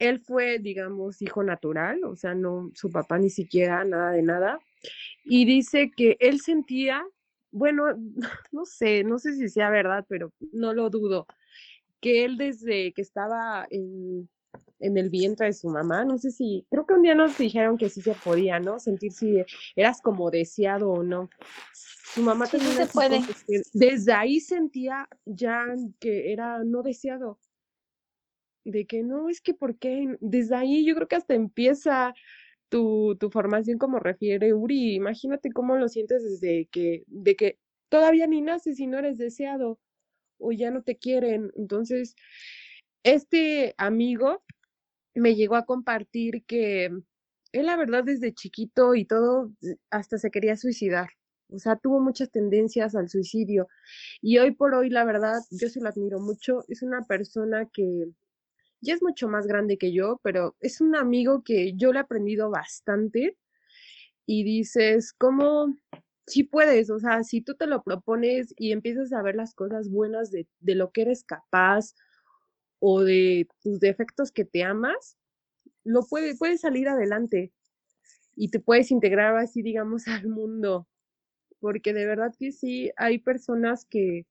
él 0.00 0.18
fue, 0.18 0.58
digamos, 0.58 1.22
hijo 1.22 1.44
natural, 1.44 2.02
o 2.02 2.16
sea, 2.16 2.34
no, 2.34 2.72
su 2.74 2.90
papá 2.90 3.18
ni 3.18 3.30
siquiera 3.30 3.84
nada 3.84 4.10
de 4.10 4.22
nada. 4.22 4.58
Y 5.24 5.44
dice 5.44 5.92
que 5.96 6.16
él 6.18 6.40
sentía, 6.40 7.04
bueno, 7.52 7.84
no 8.50 8.64
sé, 8.64 9.04
no 9.04 9.20
sé 9.20 9.36
si 9.36 9.48
sea 9.48 9.70
verdad, 9.70 10.04
pero 10.08 10.32
no 10.52 10.72
lo 10.72 10.90
dudo, 10.90 11.28
que 12.00 12.24
él 12.24 12.36
desde 12.36 12.92
que 12.92 13.02
estaba 13.02 13.64
en, 13.70 14.28
en 14.82 14.98
el 14.98 15.10
vientre 15.10 15.46
de 15.46 15.52
su 15.52 15.68
mamá, 15.68 16.04
no 16.04 16.18
sé 16.18 16.30
si, 16.30 16.66
creo 16.70 16.86
que 16.86 16.94
un 16.94 17.02
día 17.02 17.14
nos 17.14 17.38
dijeron 17.38 17.78
que 17.78 17.88
sí 17.88 18.02
se 18.02 18.14
podía, 18.14 18.60
¿no? 18.60 18.78
Sentir 18.78 19.12
si 19.12 19.44
eras 19.76 20.02
como 20.02 20.30
deseado 20.30 20.90
o 20.90 21.02
no. 21.02 21.30
Su 22.14 22.22
mamá 22.22 22.46
también 22.46 22.72
se 22.72 22.86
puede. 22.86 23.20
Desde 23.72 24.12
ahí 24.12 24.40
sentía 24.40 25.08
ya 25.24 25.64
que 25.98 26.32
era 26.32 26.62
no 26.64 26.82
deseado 26.82 27.38
de 28.64 28.86
que 28.86 29.02
no, 29.02 29.28
es 29.28 29.40
que 29.40 29.54
¿por 29.54 29.78
qué? 29.78 30.16
Desde 30.20 30.54
ahí 30.54 30.84
yo 30.84 30.94
creo 30.94 31.08
que 31.08 31.16
hasta 31.16 31.34
empieza 31.34 32.14
tu, 32.68 33.16
tu 33.18 33.30
formación 33.30 33.78
como 33.78 33.98
refiere 33.98 34.54
Uri. 34.54 34.94
Imagínate 34.94 35.52
cómo 35.52 35.76
lo 35.76 35.88
sientes 35.88 36.22
desde 36.22 36.66
que, 36.66 37.04
de 37.06 37.36
que 37.36 37.58
todavía 37.88 38.26
ni 38.26 38.40
naces 38.40 38.80
y 38.80 38.86
no 38.86 38.98
eres 38.98 39.18
deseado 39.18 39.78
o 40.38 40.52
ya 40.52 40.70
no 40.70 40.82
te 40.82 40.96
quieren. 40.96 41.52
Entonces, 41.56 42.14
este 43.04 43.74
amigo 43.78 44.42
me 45.14 45.34
llegó 45.34 45.56
a 45.56 45.64
compartir 45.64 46.44
que 46.46 46.86
él 47.52 47.66
la 47.66 47.76
verdad 47.76 48.04
desde 48.04 48.34
chiquito 48.34 48.94
y 48.94 49.04
todo 49.04 49.52
hasta 49.90 50.18
se 50.18 50.30
quería 50.30 50.56
suicidar. 50.56 51.10
O 51.50 51.58
sea, 51.58 51.76
tuvo 51.76 52.00
muchas 52.00 52.30
tendencias 52.30 52.94
al 52.94 53.10
suicidio. 53.10 53.68
Y 54.22 54.38
hoy 54.38 54.52
por 54.52 54.74
hoy, 54.74 54.88
la 54.88 55.04
verdad, 55.04 55.40
yo 55.50 55.68
se 55.68 55.80
lo 55.80 55.88
admiro 55.88 56.18
mucho. 56.18 56.64
Es 56.68 56.82
una 56.82 57.02
persona 57.02 57.68
que 57.70 58.06
ya 58.80 58.94
es 58.94 59.02
mucho 59.02 59.28
más 59.28 59.46
grande 59.46 59.78
que 59.78 59.92
yo, 59.92 60.18
pero 60.22 60.56
es 60.60 60.80
un 60.80 60.96
amigo 60.96 61.42
que 61.44 61.74
yo 61.76 61.92
le 61.92 61.98
he 61.98 62.02
aprendido 62.02 62.50
bastante 62.50 63.36
y 64.26 64.44
dices, 64.44 65.12
¿cómo? 65.12 65.76
Si 66.26 66.44
puedes, 66.44 66.90
o 66.90 66.98
sea, 66.98 67.22
si 67.24 67.42
tú 67.42 67.54
te 67.54 67.66
lo 67.66 67.82
propones 67.82 68.54
y 68.56 68.72
empiezas 68.72 69.12
a 69.12 69.22
ver 69.22 69.36
las 69.36 69.54
cosas 69.54 69.90
buenas 69.90 70.30
de, 70.30 70.46
de 70.60 70.74
lo 70.74 70.90
que 70.90 71.02
eres 71.02 71.24
capaz 71.24 71.94
o 72.84 73.04
de 73.04 73.46
tus 73.62 73.78
defectos 73.78 74.32
que 74.32 74.44
te 74.44 74.64
amas, 74.64 75.16
lo 75.84 76.02
puede, 76.02 76.34
puedes 76.34 76.62
salir 76.62 76.88
adelante 76.88 77.52
y 78.34 78.50
te 78.50 78.58
puedes 78.58 78.90
integrar 78.90 79.36
así, 79.36 79.62
digamos, 79.62 80.06
al 80.08 80.26
mundo. 80.26 80.88
Porque 81.60 81.92
de 81.92 82.06
verdad 82.06 82.34
que 82.36 82.50
sí, 82.50 82.90
hay 82.96 83.20
personas 83.20 83.84
que, 83.84 84.26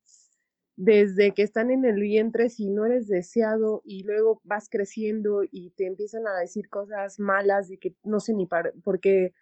desde 0.75 1.33
que 1.33 1.43
están 1.43 1.71
en 1.71 1.85
el 1.85 2.01
vientre, 2.01 2.49
si 2.49 2.69
no 2.69 2.85
eres 2.85 3.07
deseado 3.07 3.81
y 3.85 4.03
luego 4.03 4.41
vas 4.43 4.67
creciendo 4.69 5.43
y 5.49 5.69
te 5.77 5.85
empiezan 5.85 6.27
a 6.27 6.37
decir 6.37 6.67
cosas 6.67 7.21
malas 7.21 7.69
de 7.69 7.77
que 7.77 7.95
no 8.03 8.19
sé 8.19 8.33
ni 8.33 8.47
por 8.47 8.99
qué 8.99 9.33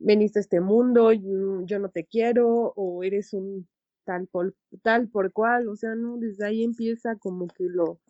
veniste 0.00 0.40
a 0.40 0.42
este 0.42 0.58
mundo, 0.58 1.12
yo, 1.12 1.78
no 1.78 1.88
te 1.88 2.04
quiero 2.04 2.72
o 2.74 3.04
eres 3.04 3.32
un 3.32 3.68
tal 4.02 4.26
por, 4.26 4.56
tal 4.82 5.08
por 5.08 5.32
cual, 5.32 5.68
o 5.68 5.76
sea, 5.76 5.94
no, 5.94 6.18
desde 6.18 6.44
ahí 6.44 6.64
empieza 6.64 7.14
como 7.14 7.46
que 7.46 7.64
lo, 7.68 8.00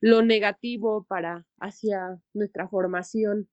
lo 0.00 0.22
negativo 0.22 1.04
para 1.04 1.46
hacia 1.58 2.20
nuestra 2.32 2.68
formación. 2.68 3.48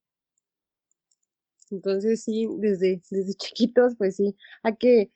Entonces 1.70 2.24
sí, 2.24 2.48
desde, 2.58 3.02
desde 3.10 3.34
chiquitos, 3.36 3.96
pues 3.98 4.18
sí, 4.18 4.36
hay 4.64 4.76
que 4.76 5.12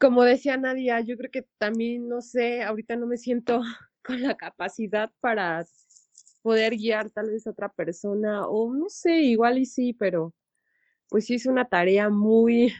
como 0.00 0.24
decía 0.24 0.56
Nadia, 0.56 1.00
yo 1.00 1.18
creo 1.18 1.30
que 1.30 1.46
también, 1.58 2.08
no 2.08 2.22
sé, 2.22 2.62
ahorita 2.62 2.96
no 2.96 3.06
me 3.06 3.18
siento 3.18 3.60
con 4.02 4.22
la 4.22 4.36
capacidad 4.36 5.12
para 5.20 5.66
poder 6.42 6.76
guiar 6.76 7.10
tal 7.10 7.30
vez 7.30 7.46
a 7.46 7.50
otra 7.50 7.68
persona, 7.68 8.46
o 8.46 8.72
no 8.74 8.88
sé, 8.88 9.20
igual 9.20 9.58
y 9.58 9.66
sí, 9.66 9.92
pero 9.92 10.34
pues 11.10 11.26
sí 11.26 11.34
es 11.34 11.44
una 11.44 11.68
tarea 11.68 12.08
muy, 12.08 12.72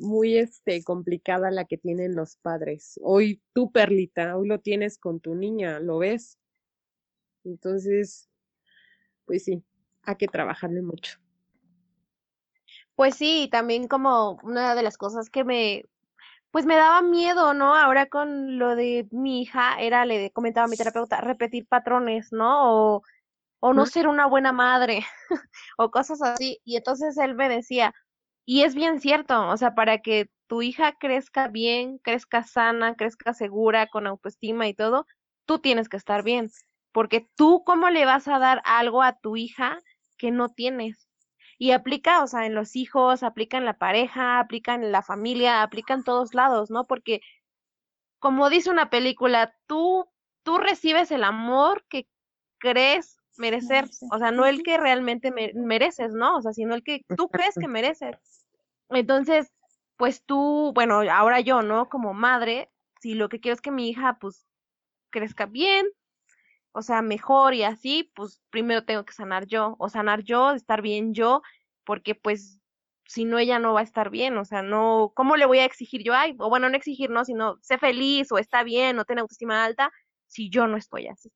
muy 0.00 0.38
este, 0.38 0.82
complicada 0.82 1.50
la 1.50 1.66
que 1.66 1.78
tienen 1.78 2.16
los 2.16 2.36
padres. 2.36 2.98
Hoy 3.02 3.42
tú, 3.52 3.70
Perlita, 3.70 4.36
hoy 4.36 4.48
lo 4.48 4.58
tienes 4.60 4.98
con 4.98 5.20
tu 5.20 5.34
niña, 5.34 5.78
¿lo 5.78 5.98
ves? 5.98 6.38
Entonces, 7.44 8.28
pues 9.26 9.44
sí, 9.44 9.62
hay 10.02 10.16
que 10.16 10.26
trabajarle 10.26 10.82
mucho. 10.82 11.18
Pues 12.96 13.14
sí, 13.14 13.48
también 13.50 13.88
como 13.88 14.38
una 14.42 14.74
de 14.74 14.82
las 14.82 14.98
cosas 14.98 15.30
que 15.30 15.44
me, 15.44 15.86
pues 16.50 16.66
me 16.66 16.76
daba 16.76 17.02
miedo, 17.02 17.54
¿no? 17.54 17.74
Ahora 17.74 18.06
con 18.06 18.58
lo 18.58 18.76
de 18.76 19.06
mi 19.10 19.42
hija, 19.42 19.80
era, 19.80 20.04
le 20.04 20.30
comentaba 20.32 20.64
a 20.66 20.68
mi 20.68 20.76
terapeuta, 20.76 21.20
repetir 21.20 21.66
patrones, 21.66 22.32
¿no? 22.32 22.96
O, 22.96 23.02
o 23.60 23.72
no 23.74 23.86
ser 23.86 24.08
una 24.08 24.26
buena 24.26 24.52
madre, 24.52 25.04
o 25.78 25.90
cosas 25.90 26.20
así. 26.22 26.60
Y 26.64 26.76
entonces 26.76 27.16
él 27.18 27.34
me 27.34 27.48
decía, 27.48 27.94
y 28.50 28.64
es 28.64 28.74
bien 28.74 28.98
cierto, 28.98 29.46
o 29.46 29.56
sea, 29.56 29.76
para 29.76 29.98
que 29.98 30.28
tu 30.48 30.60
hija 30.60 30.96
crezca 30.98 31.46
bien, 31.46 31.98
crezca 31.98 32.42
sana, 32.42 32.96
crezca 32.96 33.32
segura, 33.32 33.86
con 33.86 34.08
autoestima 34.08 34.66
y 34.66 34.74
todo, 34.74 35.06
tú 35.44 35.60
tienes 35.60 35.88
que 35.88 35.96
estar 35.96 36.24
bien. 36.24 36.50
Porque 36.90 37.28
tú, 37.36 37.62
¿cómo 37.64 37.90
le 37.90 38.04
vas 38.06 38.26
a 38.26 38.40
dar 38.40 38.60
algo 38.64 39.04
a 39.04 39.16
tu 39.16 39.36
hija 39.36 39.78
que 40.18 40.32
no 40.32 40.48
tienes? 40.48 41.08
Y 41.58 41.70
aplica, 41.70 42.24
o 42.24 42.26
sea, 42.26 42.44
en 42.44 42.56
los 42.56 42.74
hijos, 42.74 43.22
aplica 43.22 43.56
en 43.56 43.66
la 43.66 43.78
pareja, 43.78 44.40
aplica 44.40 44.74
en 44.74 44.90
la 44.90 45.02
familia, 45.02 45.62
aplica 45.62 45.94
en 45.94 46.02
todos 46.02 46.34
lados, 46.34 46.72
¿no? 46.72 46.88
Porque, 46.88 47.20
como 48.18 48.50
dice 48.50 48.68
una 48.68 48.90
película, 48.90 49.54
tú, 49.68 50.10
tú 50.42 50.58
recibes 50.58 51.12
el 51.12 51.22
amor 51.22 51.84
que 51.88 52.08
crees 52.58 53.20
merecer, 53.36 53.84
o 54.10 54.18
sea, 54.18 54.32
no 54.32 54.44
el 54.44 54.64
que 54.64 54.76
realmente 54.76 55.32
mereces, 55.54 56.12
¿no? 56.14 56.38
O 56.38 56.42
sea, 56.42 56.52
sino 56.52 56.74
el 56.74 56.82
que 56.82 57.04
tú 57.16 57.28
crees 57.28 57.54
que 57.54 57.68
mereces. 57.68 58.39
Entonces, 58.90 59.52
pues 59.96 60.24
tú, 60.24 60.72
bueno, 60.74 61.00
ahora 61.10 61.40
yo, 61.40 61.62
¿no? 61.62 61.88
Como 61.88 62.14
madre, 62.14 62.70
si 63.00 63.14
lo 63.14 63.28
que 63.28 63.40
quiero 63.40 63.54
es 63.54 63.60
que 63.60 63.70
mi 63.70 63.88
hija, 63.88 64.18
pues, 64.20 64.46
crezca 65.10 65.46
bien, 65.46 65.86
o 66.72 66.82
sea, 66.82 67.02
mejor 67.02 67.54
y 67.54 67.64
así, 67.64 68.12
pues 68.14 68.40
primero 68.50 68.84
tengo 68.84 69.04
que 69.04 69.12
sanar 69.12 69.46
yo, 69.46 69.76
o 69.78 69.88
sanar 69.88 70.22
yo, 70.22 70.52
estar 70.52 70.82
bien 70.82 71.14
yo, 71.14 71.42
porque 71.84 72.14
pues 72.14 72.60
si 73.06 73.24
no 73.24 73.38
ella 73.38 73.58
no 73.58 73.74
va 73.74 73.80
a 73.80 73.82
estar 73.84 74.10
bien, 74.10 74.38
o 74.38 74.44
sea, 74.44 74.62
no, 74.62 75.12
¿cómo 75.16 75.36
le 75.36 75.46
voy 75.46 75.58
a 75.58 75.64
exigir 75.64 76.04
yo? 76.04 76.14
Ay, 76.14 76.36
o 76.38 76.48
bueno, 76.48 76.68
no 76.68 76.76
exigir, 76.76 77.10
no, 77.10 77.24
sino 77.24 77.56
sé 77.60 77.76
feliz 77.76 78.30
o 78.30 78.38
está 78.38 78.62
bien 78.62 78.98
o 78.98 79.04
tiene 79.04 79.20
autoestima 79.22 79.64
alta 79.64 79.90
si 80.26 80.48
yo 80.48 80.68
no 80.68 80.76
estoy 80.76 81.08
así. 81.08 81.32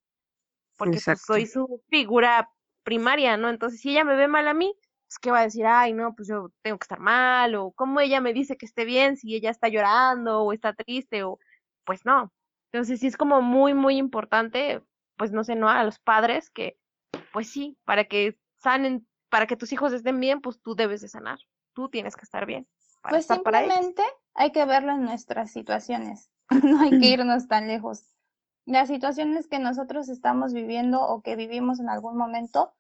Porque 0.77 1.01
pues, 1.05 1.23
soy 1.23 1.47
su 1.47 1.83
figura 1.89 2.49
primaria, 2.85 3.37
¿no? 3.37 3.49
Entonces, 3.49 3.81
si 3.81 3.91
ella 3.91 4.05
me 4.05 4.15
ve 4.15 4.29
mal 4.29 4.47
a 4.47 4.55
mí, 4.55 4.73
pues 5.15 5.19
qué 5.21 5.31
va 5.31 5.41
a 5.41 5.45
decir, 5.45 5.67
ay, 5.67 5.93
no, 5.93 6.15
pues 6.15 6.29
yo 6.29 6.51
tengo 6.63 6.79
que 6.79 6.85
estar 6.85 7.01
mal, 7.01 7.55
o 7.55 7.73
cómo 7.73 8.01
ella 8.01 8.21
me 8.21 8.33
dice 8.33 8.57
que 8.57 8.67
esté 8.67 8.85
bien 8.85 9.17
si 9.17 9.35
ella 9.35 9.51
está 9.51 9.69
llorando 9.69 10.43
o 10.43 10.53
está 10.53 10.73
triste, 10.75 11.23
o 11.25 11.39
pues 11.85 12.05
no. 12.05 12.33
Entonces, 12.73 13.01
sí 13.01 13.07
es 13.07 13.17
como 13.17 13.41
muy, 13.43 13.75
muy 13.75 13.97
importante 13.97 14.83
pues 15.17 15.33
no 15.33 15.45
sé, 15.45 15.55
¿no? 15.55 15.69
A 15.69 15.85
los 15.85 15.99
padres 15.99 16.51
que 16.51 16.77
pues 17.33 17.51
sí, 17.51 17.77
para 17.85 18.05
que 18.05 18.39
sanen, 18.57 19.07
para 19.29 19.47
que 19.47 19.57
tus 19.57 19.73
hijos 19.73 19.93
estén 19.93 20.19
bien, 20.21 20.41
pues 20.41 20.61
tú 20.61 20.75
debes 20.75 21.01
de 21.01 21.09
sanar. 21.09 21.39
Tú 21.73 21.89
tienes 21.89 22.17
que 22.17 22.23
estar 22.23 22.47
bien. 22.47 22.67
Para 23.03 23.13
Pues 23.13 23.23
estar 23.23 23.43
para 23.43 23.63
ellos. 23.63 23.75
simplemente 23.75 24.03
hay 24.35 24.53
que 24.53 24.65
verlo 24.65 24.93
en 24.93 25.05
nuestras 25.05 25.51
situaciones, 25.51 26.31
no 26.65 26.81
hay 26.81 26.91
que 26.91 27.09
irnos 27.09 27.49
tan 27.49 27.67
lejos. 27.67 28.05
Las 28.67 28.89
situaciones 28.89 29.47
que 29.47 29.59
nosotros 29.59 30.09
estamos 30.09 30.55
viviendo 30.55 31.03
o 31.03 31.23
que 31.23 31.37
vivimos 31.37 31.81
en 31.81 31.91
algún 31.91 32.17
momento 32.17 32.75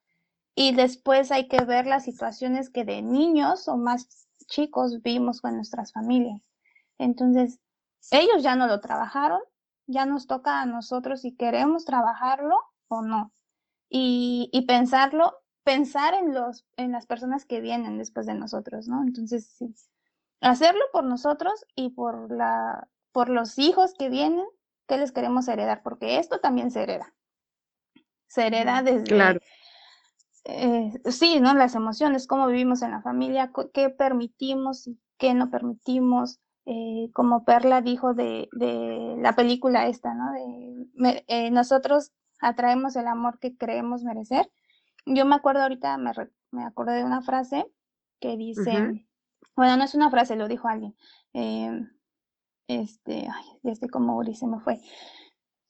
y 0.54 0.74
después 0.74 1.32
hay 1.32 1.48
que 1.48 1.64
ver 1.64 1.86
las 1.86 2.04
situaciones 2.04 2.70
que 2.70 2.84
de 2.84 3.02
niños 3.02 3.68
o 3.68 3.76
más 3.76 4.28
chicos 4.46 5.02
vimos 5.02 5.40
con 5.40 5.56
nuestras 5.56 5.92
familias. 5.92 6.42
Entonces, 6.98 7.58
ellos 8.10 8.42
ya 8.42 8.54
no 8.54 8.66
lo 8.66 8.80
trabajaron, 8.80 9.40
ya 9.86 10.06
nos 10.06 10.26
toca 10.26 10.60
a 10.60 10.66
nosotros 10.66 11.22
si 11.22 11.34
queremos 11.34 11.84
trabajarlo 11.84 12.56
o 12.88 13.02
no. 13.02 13.32
Y, 13.88 14.48
y 14.52 14.62
pensarlo, 14.66 15.38
pensar 15.64 16.14
en 16.14 16.34
los, 16.34 16.66
en 16.76 16.92
las 16.92 17.06
personas 17.06 17.44
que 17.44 17.60
vienen 17.60 17.98
después 17.98 18.26
de 18.26 18.34
nosotros, 18.34 18.88
¿no? 18.88 19.02
Entonces, 19.02 19.46
sí, 19.46 19.74
hacerlo 20.40 20.82
por 20.92 21.04
nosotros 21.04 21.64
y 21.74 21.90
por 21.90 22.30
la, 22.30 22.88
por 23.12 23.28
los 23.28 23.58
hijos 23.58 23.94
que 23.94 24.08
vienen, 24.08 24.46
que 24.86 24.98
les 24.98 25.12
queremos 25.12 25.48
heredar, 25.48 25.82
porque 25.82 26.18
esto 26.18 26.40
también 26.40 26.70
se 26.70 26.82
hereda. 26.82 27.14
Se 28.28 28.46
hereda 28.46 28.82
desde, 28.82 29.04
Claro. 29.04 29.40
Eh, 30.44 30.92
sí, 31.10 31.40
¿no? 31.40 31.54
Las 31.54 31.74
emociones, 31.74 32.26
cómo 32.26 32.46
vivimos 32.48 32.82
en 32.82 32.90
la 32.92 33.02
familia, 33.02 33.52
qué 33.72 33.90
permitimos 33.90 34.86
y 34.86 34.98
qué 35.18 35.34
no 35.34 35.50
permitimos. 35.50 36.40
eh, 36.66 37.10
como 37.14 37.44
Perla 37.44 37.82
dijo 37.82 38.14
de, 38.14 38.48
de 38.52 39.16
la 39.20 39.34
película 39.36 39.86
esta, 39.88 40.14
¿no? 40.14 40.32
De, 40.32 40.86
me- 40.94 41.24
eh, 41.28 41.50
nosotros 41.50 42.12
atraemos 42.40 42.96
el 42.96 43.06
amor 43.08 43.38
que 43.38 43.56
creemos 43.56 44.02
merecer. 44.04 44.50
Yo 45.06 45.26
me 45.26 45.36
acuerdo 45.36 45.62
ahorita, 45.62 45.98
me, 45.98 46.12
re- 46.14 46.32
me 46.52 46.64
acordé 46.64 46.94
de 46.96 47.04
una 47.04 47.22
frase 47.22 47.66
que 48.20 48.36
dice, 48.38 48.88
bueno, 49.56 49.76
no 49.78 49.84
es 49.84 49.94
una 49.94 50.10
frase, 50.10 50.36
lo 50.36 50.48
dijo 50.48 50.68
alguien. 50.68 50.96
eh, 51.34 51.72
este, 52.68 53.28
ay, 53.32 53.44
ya 53.62 53.72
estoy 53.72 53.88
como 53.88 54.16
Uri, 54.16 54.34
se 54.34 54.46
me 54.46 54.60
fue. 54.60 54.80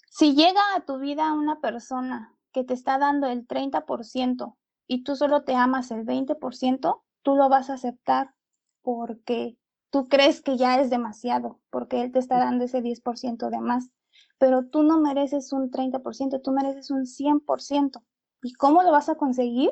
Si 0.09 0.35
llega 0.35 0.61
a 0.77 0.85
tu 0.87 0.99
vida 0.99 1.33
una 1.35 1.61
persona 1.61 2.35
que 2.53 2.65
te 2.65 2.75
está 2.75 2.99
dando 2.99 3.27
el 3.27 3.47
30% 3.47 4.57
y 4.87 5.05
tú 5.05 5.17
solo 5.17 5.45
te 5.45 5.55
amas 5.55 5.91
el 5.91 6.05
20%, 6.05 7.03
tú 7.23 7.37
lo 7.37 7.49
vas 7.49 7.71
a 7.71 7.75
aceptar 7.75 8.35
porque 8.83 9.57
tú 9.91 10.09
crees 10.09 10.43
que 10.43 10.57
ya 10.57 10.81
es 10.81 10.91
demasiado, 10.91 11.61
porque 11.71 12.03
él 12.03 12.13
te 12.13 12.19
está 12.19 12.39
dando 12.39 12.65
ese 12.65 12.83
10% 12.83 13.49
de 13.51 13.61
más, 13.61 13.91
pero 14.39 14.67
tú 14.67 14.83
no 14.83 14.99
mereces 14.99 15.53
un 15.53 15.71
30%, 15.71 16.43
tú 16.43 16.53
mereces 16.53 16.91
un 16.91 17.07
100%. 17.07 18.03
¿Y 18.43 18.53
cómo 18.55 18.83
lo 18.83 18.91
vas 18.91 19.09
a 19.09 19.15
conseguir? 19.15 19.71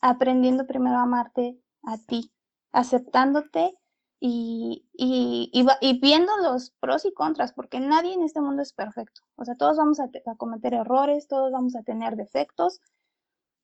Aprendiendo 0.00 0.66
primero 0.66 0.96
a 0.96 1.02
amarte 1.02 1.60
a 1.82 1.98
ti, 1.98 2.32
aceptándote 2.72 3.74
y, 4.18 4.86
y, 4.92 5.50
y 5.80 6.00
viendo 6.00 6.36
los 6.38 6.70
pros 6.80 7.04
y 7.04 7.12
contras, 7.12 7.52
porque 7.52 7.80
nadie 7.80 8.14
en 8.14 8.22
este 8.22 8.40
mundo 8.40 8.62
es 8.62 8.72
perfecto. 8.72 9.22
O 9.36 9.44
sea, 9.44 9.54
todos 9.56 9.76
vamos 9.76 10.00
a 10.00 10.08
cometer 10.36 10.74
errores, 10.74 11.28
todos 11.28 11.52
vamos 11.52 11.76
a 11.76 11.82
tener 11.82 12.16
defectos, 12.16 12.80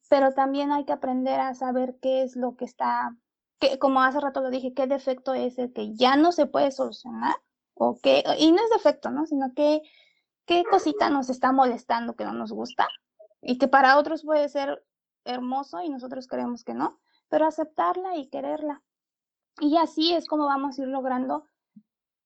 pero 0.08 0.32
también 0.34 0.72
hay 0.72 0.84
que 0.84 0.92
aprender 0.92 1.40
a 1.40 1.54
saber 1.54 1.96
qué 2.00 2.22
es 2.22 2.36
lo 2.36 2.56
que 2.56 2.64
está, 2.64 3.16
que, 3.58 3.78
como 3.78 4.02
hace 4.02 4.20
rato 4.20 4.40
lo 4.40 4.50
dije, 4.50 4.74
qué 4.74 4.86
defecto 4.86 5.34
es 5.34 5.58
el 5.58 5.72
que 5.72 5.94
ya 5.94 6.16
no 6.16 6.32
se 6.32 6.46
puede 6.46 6.72
solucionar, 6.72 7.34
o 7.74 7.98
qué, 8.02 8.24
y 8.38 8.52
no 8.52 8.58
es 8.62 8.70
defecto, 8.70 9.10
¿no? 9.10 9.26
Sino 9.26 9.52
que 9.54 9.82
qué 10.46 10.64
cosita 10.64 11.10
nos 11.10 11.30
está 11.30 11.52
molestando 11.52 12.16
que 12.16 12.24
no 12.24 12.32
nos 12.32 12.52
gusta 12.52 12.88
y 13.42 13.58
que 13.58 13.68
para 13.68 13.98
otros 13.98 14.24
puede 14.24 14.48
ser 14.48 14.84
hermoso 15.24 15.82
y 15.82 15.88
nosotros 15.90 16.26
creemos 16.28 16.64
que 16.64 16.74
no, 16.74 16.98
pero 17.28 17.46
aceptarla 17.46 18.16
y 18.16 18.28
quererla. 18.28 18.82
Y 19.60 19.76
así 19.78 20.14
es 20.14 20.26
como 20.28 20.46
vamos 20.46 20.78
a 20.78 20.82
ir 20.82 20.88
logrando 20.88 21.46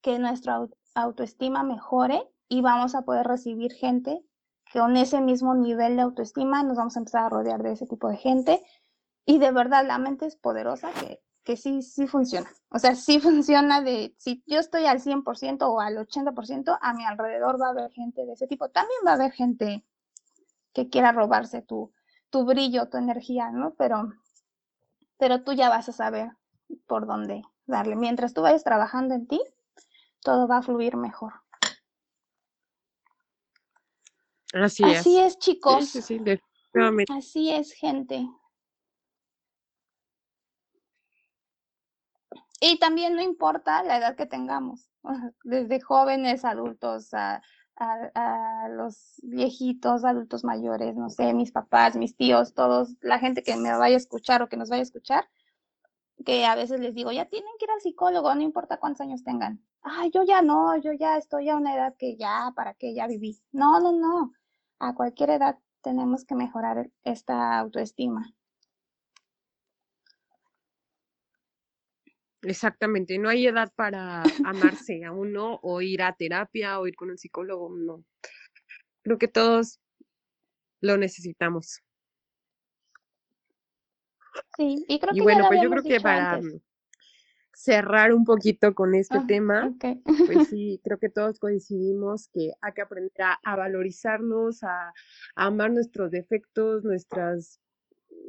que 0.02 0.18
nuestra 0.18 0.58
au- 0.58 0.74
autoestima 0.94 1.62
mejore 1.62 2.28
y 2.48 2.60
vamos 2.62 2.94
a 2.94 3.02
poder 3.02 3.26
recibir 3.26 3.72
gente 3.72 4.24
con 4.72 4.96
ese 4.96 5.20
mismo 5.20 5.54
nivel 5.54 5.96
de 5.96 6.02
autoestima, 6.02 6.62
nos 6.62 6.76
vamos 6.76 6.96
a 6.96 7.00
empezar 7.00 7.24
a 7.24 7.28
rodear 7.28 7.62
de 7.62 7.72
ese 7.72 7.86
tipo 7.86 8.08
de 8.08 8.16
gente 8.16 8.62
y 9.26 9.38
de 9.38 9.52
verdad 9.52 9.86
la 9.86 9.98
mente 9.98 10.26
es 10.26 10.36
poderosa 10.36 10.90
que, 10.92 11.20
que 11.44 11.56
sí, 11.56 11.82
sí 11.82 12.06
funciona. 12.06 12.50
O 12.70 12.78
sea, 12.78 12.94
sí 12.94 13.20
funciona 13.20 13.80
de, 13.80 14.14
si 14.18 14.42
yo 14.46 14.58
estoy 14.58 14.86
al 14.86 15.00
100% 15.00 15.62
o 15.62 15.80
al 15.80 15.96
80%, 15.96 16.78
a 16.80 16.94
mi 16.94 17.04
alrededor 17.04 17.60
va 17.60 17.68
a 17.68 17.70
haber 17.70 17.90
gente 17.90 18.24
de 18.24 18.32
ese 18.32 18.46
tipo. 18.46 18.68
También 18.68 19.00
va 19.06 19.12
a 19.12 19.14
haber 19.14 19.32
gente 19.32 19.84
que 20.72 20.88
quiera 20.88 21.12
robarse 21.12 21.62
tu, 21.62 21.92
tu 22.30 22.44
brillo, 22.44 22.88
tu 22.88 22.96
energía, 22.96 23.50
¿no? 23.50 23.74
Pero, 23.74 24.12
pero 25.18 25.42
tú 25.42 25.52
ya 25.52 25.68
vas 25.68 25.88
a 25.88 25.92
saber 25.92 26.30
por 26.86 27.06
dónde 27.06 27.42
darle. 27.66 27.96
Mientras 27.96 28.34
tú 28.34 28.42
vayas 28.42 28.64
trabajando 28.64 29.14
en 29.14 29.26
ti, 29.26 29.40
todo 30.22 30.46
va 30.46 30.58
a 30.58 30.62
fluir 30.62 30.96
mejor. 30.96 31.32
Así, 34.52 34.84
Así 34.84 35.18
es. 35.18 35.34
es, 35.34 35.38
chicos. 35.38 35.84
Sí, 35.86 36.00
sí, 36.00 36.02
sí, 36.02 36.18
definitivamente. 36.18 37.12
Así 37.12 37.50
es, 37.50 37.72
gente. 37.72 38.28
Y 42.60 42.78
también 42.78 43.14
no 43.16 43.22
importa 43.22 43.82
la 43.82 43.96
edad 43.98 44.16
que 44.16 44.26
tengamos, 44.26 44.88
desde 45.44 45.80
jóvenes, 45.80 46.44
adultos, 46.44 47.12
a, 47.14 47.42
a- 47.76 48.10
a 48.64 48.68
los 48.68 49.14
viejitos, 49.22 50.04
adultos 50.04 50.44
mayores, 50.44 50.94
no 50.96 51.08
sé, 51.08 51.32
mis 51.32 51.52
papás, 51.52 51.96
mis 51.96 52.16
tíos, 52.16 52.52
todos, 52.52 52.96
la 53.00 53.18
gente 53.18 53.42
que 53.42 53.56
me 53.56 53.74
vaya 53.76 53.94
a 53.94 53.98
escuchar 53.98 54.42
o 54.42 54.48
que 54.48 54.58
nos 54.58 54.68
vaya 54.68 54.80
a 54.80 54.82
escuchar, 54.82 55.30
que 56.26 56.44
a 56.44 56.54
veces 56.54 56.80
les 56.80 56.94
digo, 56.94 57.12
ya 57.12 57.24
tienen 57.26 57.50
que 57.58 57.64
ir 57.64 57.70
al 57.70 57.80
psicólogo, 57.80 58.34
no 58.34 58.42
importa 58.42 58.76
cuántos 58.78 59.00
años 59.00 59.24
tengan. 59.24 59.64
Ay, 59.80 60.10
yo 60.12 60.22
ya 60.22 60.42
no, 60.42 60.76
yo 60.76 60.92
ya 60.92 61.16
estoy 61.16 61.48
a 61.48 61.56
una 61.56 61.74
edad 61.74 61.94
que 61.98 62.16
ya, 62.18 62.52
¿para 62.54 62.74
qué? 62.74 62.92
Ya 62.92 63.06
viví. 63.06 63.40
No, 63.52 63.80
no, 63.80 63.92
no. 63.92 64.32
A 64.80 64.94
cualquier 64.94 65.30
edad 65.30 65.58
tenemos 65.82 66.24
que 66.24 66.34
mejorar 66.34 66.90
esta 67.04 67.58
autoestima. 67.58 68.34
Exactamente, 72.42 73.18
no 73.18 73.28
hay 73.28 73.46
edad 73.46 73.70
para 73.76 74.22
amarse 74.46 75.04
a 75.04 75.12
uno 75.12 75.60
o 75.62 75.82
ir 75.82 76.02
a 76.02 76.14
terapia 76.14 76.80
o 76.80 76.86
ir 76.86 76.96
con 76.96 77.10
un 77.10 77.18
psicólogo, 77.18 77.68
no. 77.76 78.04
Creo 79.02 79.18
que 79.18 79.28
todos 79.28 79.80
lo 80.80 80.96
necesitamos. 80.96 81.82
Sí, 84.56 84.84
y 84.88 84.98
creo 84.98 85.14
Y 85.14 85.18
que 85.18 85.22
bueno, 85.22 85.44
pues 85.48 85.60
yo 85.60 85.68
creo 85.70 85.82
que 85.82 86.00
para 86.00 86.32
antes. 86.32 86.62
Cerrar 87.62 88.14
un 88.14 88.24
poquito 88.24 88.74
con 88.74 88.94
este 88.94 89.18
Ah, 89.18 89.24
tema, 89.26 89.74
pues 90.26 90.48
sí, 90.48 90.80
creo 90.82 90.98
que 90.98 91.10
todos 91.10 91.38
coincidimos 91.38 92.28
que 92.28 92.52
hay 92.60 92.72
que 92.72 92.82
aprender 92.82 93.12
a, 93.22 93.38
a 93.44 93.56
valorizarnos, 93.56 94.62
a, 94.62 94.88
a 94.88 94.92
amar 95.46 95.70
nuestros 95.70 96.10
defectos, 96.10 96.84
nuestras, 96.84 97.60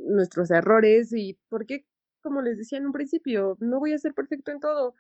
nuestros 0.05 0.51
errores 0.51 1.13
y 1.13 1.39
porque, 1.49 1.85
como 2.21 2.41
les 2.41 2.57
decía 2.57 2.77
en 2.79 2.87
un 2.87 2.91
principio, 2.91 3.55
no 3.59 3.79
voy 3.79 3.93
a 3.93 3.99
ser 3.99 4.13
perfecto 4.13 4.51
en 4.51 4.59
todo 4.59 4.95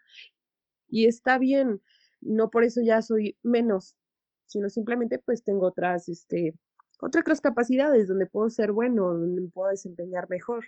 y 0.87 1.07
está 1.07 1.37
bien, 1.37 1.81
no 2.21 2.49
por 2.49 2.63
eso 2.63 2.81
ya 2.81 3.01
soy 3.01 3.37
menos, 3.43 3.95
sino 4.45 4.69
simplemente 4.69 5.19
pues 5.19 5.43
tengo 5.43 5.67
otras, 5.67 6.09
este, 6.09 6.53
otras 7.01 7.41
capacidades 7.41 8.07
donde 8.07 8.27
puedo 8.27 8.49
ser 8.49 8.71
bueno, 8.71 9.13
donde 9.13 9.41
me 9.41 9.49
puedo 9.49 9.69
desempeñar 9.71 10.29
mejor, 10.29 10.65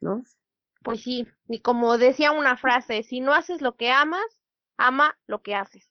¿no? 0.00 0.22
Pues 0.84 1.02
sí, 1.02 1.26
y 1.48 1.60
como 1.62 1.98
decía 1.98 2.30
una 2.32 2.56
frase, 2.56 3.02
si 3.02 3.20
no 3.20 3.34
haces 3.34 3.60
lo 3.60 3.76
que 3.76 3.90
amas, 3.90 4.40
ama 4.76 5.18
lo 5.26 5.42
que 5.42 5.56
haces. 5.56 5.90